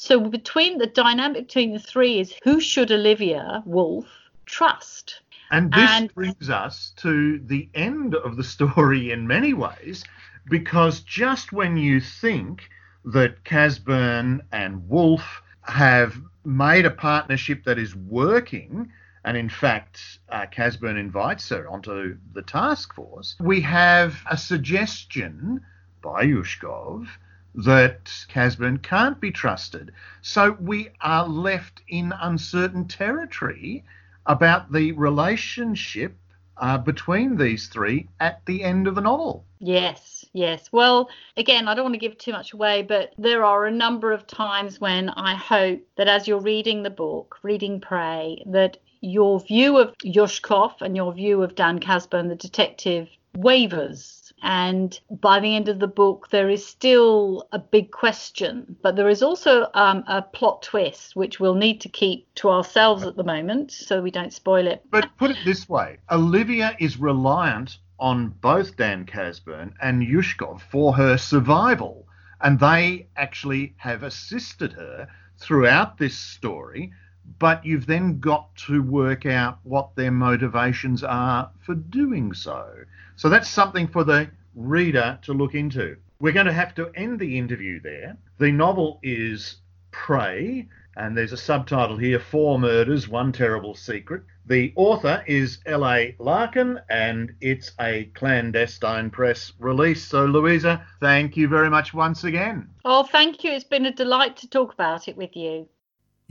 So 0.01 0.21
between 0.21 0.77
the 0.77 0.87
dynamic 0.87 1.47
between 1.47 1.73
the 1.73 1.79
three 1.79 2.19
is 2.19 2.33
who 2.45 2.61
should 2.61 2.89
Olivia 2.89 3.61
Wolfe 3.65 4.07
trust? 4.45 5.21
And 5.51 5.73
this 5.73 5.89
and, 5.89 6.15
brings 6.15 6.49
us 6.49 6.93
to 6.99 7.37
the 7.39 7.67
end 7.73 8.15
of 8.15 8.37
the 8.37 8.43
story 8.45 9.11
in 9.11 9.27
many 9.27 9.53
ways, 9.53 10.05
because 10.49 11.01
just 11.01 11.51
when 11.51 11.75
you 11.75 11.99
think 11.99 12.69
that 13.03 13.43
Casburn 13.43 14.41
and 14.53 14.87
Wolfe 14.87 15.41
have 15.63 16.15
made 16.45 16.85
a 16.85 16.91
partnership 16.91 17.65
that 17.65 17.77
is 17.77 17.93
working, 17.93 18.93
and 19.25 19.35
in 19.35 19.49
fact, 19.49 20.19
uh, 20.29 20.45
Casburn 20.45 20.97
invites 20.97 21.49
her 21.49 21.69
onto 21.69 22.17
the 22.31 22.41
task 22.41 22.93
force, 22.93 23.35
we 23.41 23.59
have 23.59 24.15
a 24.31 24.37
suggestion 24.37 25.59
by 26.01 26.23
Yushkov 26.23 27.09
that 27.55 28.05
Casburn 28.29 28.77
can't 28.81 29.19
be 29.19 29.31
trusted. 29.31 29.91
So 30.21 30.57
we 30.59 30.89
are 31.01 31.27
left 31.27 31.81
in 31.87 32.13
uncertain 32.21 32.87
territory 32.87 33.83
about 34.25 34.71
the 34.71 34.91
relationship 34.93 36.15
uh, 36.57 36.77
between 36.77 37.37
these 37.37 37.67
three 37.67 38.07
at 38.19 38.45
the 38.45 38.63
end 38.63 38.87
of 38.87 38.95
the 38.95 39.01
novel. 39.01 39.45
Yes, 39.59 40.25
yes. 40.33 40.69
Well, 40.71 41.09
again, 41.37 41.67
I 41.67 41.73
don't 41.73 41.85
want 41.85 41.95
to 41.95 41.99
give 41.99 42.17
too 42.17 42.31
much 42.31 42.53
away, 42.53 42.81
but 42.83 43.13
there 43.17 43.43
are 43.43 43.65
a 43.65 43.71
number 43.71 44.11
of 44.11 44.27
times 44.27 44.79
when 44.79 45.09
I 45.09 45.35
hope 45.35 45.81
that 45.97 46.07
as 46.07 46.27
you're 46.27 46.41
reading 46.41 46.83
the 46.83 46.89
book, 46.89 47.37
reading 47.43 47.79
Prey, 47.79 48.43
that 48.47 48.77
your 49.01 49.39
view 49.39 49.77
of 49.77 49.95
Yushkov 50.05 50.81
and 50.81 50.95
your 50.95 51.13
view 51.13 51.41
of 51.41 51.55
Dan 51.55 51.79
Casburn, 51.79 52.27
the 52.27 52.35
detective, 52.35 53.09
wavers 53.35 54.18
and 54.41 54.99
by 55.09 55.39
the 55.39 55.55
end 55.55 55.69
of 55.69 55.79
the 55.79 55.87
book, 55.87 56.29
there 56.29 56.49
is 56.49 56.65
still 56.65 57.47
a 57.51 57.59
big 57.59 57.91
question, 57.91 58.75
but 58.81 58.95
there 58.95 59.09
is 59.09 59.21
also 59.21 59.67
um, 59.73 60.03
a 60.07 60.21
plot 60.21 60.61
twist, 60.61 61.15
which 61.15 61.39
we'll 61.39 61.55
need 61.55 61.81
to 61.81 61.89
keep 61.89 62.33
to 62.35 62.49
ourselves 62.49 63.03
at 63.03 63.15
the 63.15 63.23
moment 63.23 63.71
so 63.71 64.01
we 64.01 64.11
don't 64.11 64.33
spoil 64.33 64.67
it. 64.67 64.83
But 64.89 65.09
put 65.17 65.31
it 65.31 65.37
this 65.45 65.67
way 65.67 65.97
Olivia 66.09 66.75
is 66.79 66.97
reliant 66.97 67.77
on 67.99 68.29
both 68.41 68.77
Dan 68.77 69.05
Casburn 69.05 69.73
and 69.81 70.01
Yushkov 70.01 70.61
for 70.61 70.93
her 70.93 71.17
survival, 71.17 72.07
and 72.41 72.59
they 72.59 73.07
actually 73.17 73.73
have 73.77 74.03
assisted 74.03 74.73
her 74.73 75.07
throughout 75.37 75.97
this 75.97 76.17
story 76.17 76.91
but 77.37 77.65
you've 77.65 77.85
then 77.85 78.19
got 78.19 78.55
to 78.55 78.81
work 78.81 79.25
out 79.25 79.59
what 79.63 79.95
their 79.95 80.11
motivations 80.11 81.03
are 81.03 81.51
for 81.65 81.75
doing 81.75 82.33
so. 82.33 82.67
So 83.15 83.29
that's 83.29 83.49
something 83.49 83.87
for 83.87 84.03
the 84.03 84.29
reader 84.55 85.19
to 85.23 85.33
look 85.33 85.53
into. 85.53 85.97
We're 86.19 86.33
going 86.33 86.47
to 86.47 86.53
have 86.53 86.75
to 86.75 86.91
end 86.95 87.19
the 87.19 87.37
interview 87.37 87.79
there. 87.79 88.17
The 88.39 88.51
novel 88.51 88.99
is 89.03 89.57
Prey, 89.91 90.67
and 90.95 91.15
there's 91.15 91.31
a 91.31 91.37
subtitle 91.37 91.97
here 91.97 92.19
Four 92.19 92.59
Murders, 92.59 93.07
One 93.07 93.31
Terrible 93.31 93.75
Secret. 93.75 94.23
The 94.45 94.73
author 94.75 95.23
is 95.27 95.59
L.A. 95.65 96.15
Larkin, 96.19 96.79
and 96.89 97.35
it's 97.39 97.71
a 97.79 98.05
Clan 98.15 98.51
Destine 98.51 99.09
Press 99.09 99.53
release. 99.59 100.03
So, 100.03 100.25
Louisa, 100.25 100.85
thank 100.99 101.37
you 101.37 101.47
very 101.47 101.69
much 101.69 101.93
once 101.93 102.23
again. 102.23 102.67
Oh, 102.83 103.03
thank 103.03 103.43
you. 103.43 103.51
It's 103.51 103.63
been 103.63 103.85
a 103.85 103.93
delight 103.93 104.35
to 104.37 104.49
talk 104.49 104.73
about 104.73 105.07
it 105.07 105.15
with 105.15 105.35
you. 105.35 105.67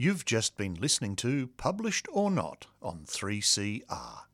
You've 0.01 0.23
just 0.23 0.55
been 0.55 0.75
listening 0.75 1.17
to 1.17 1.47
Published 1.57 2.07
or 2.13 2.31
Not 2.31 2.67
on 2.81 3.01
3CR. 3.05 4.28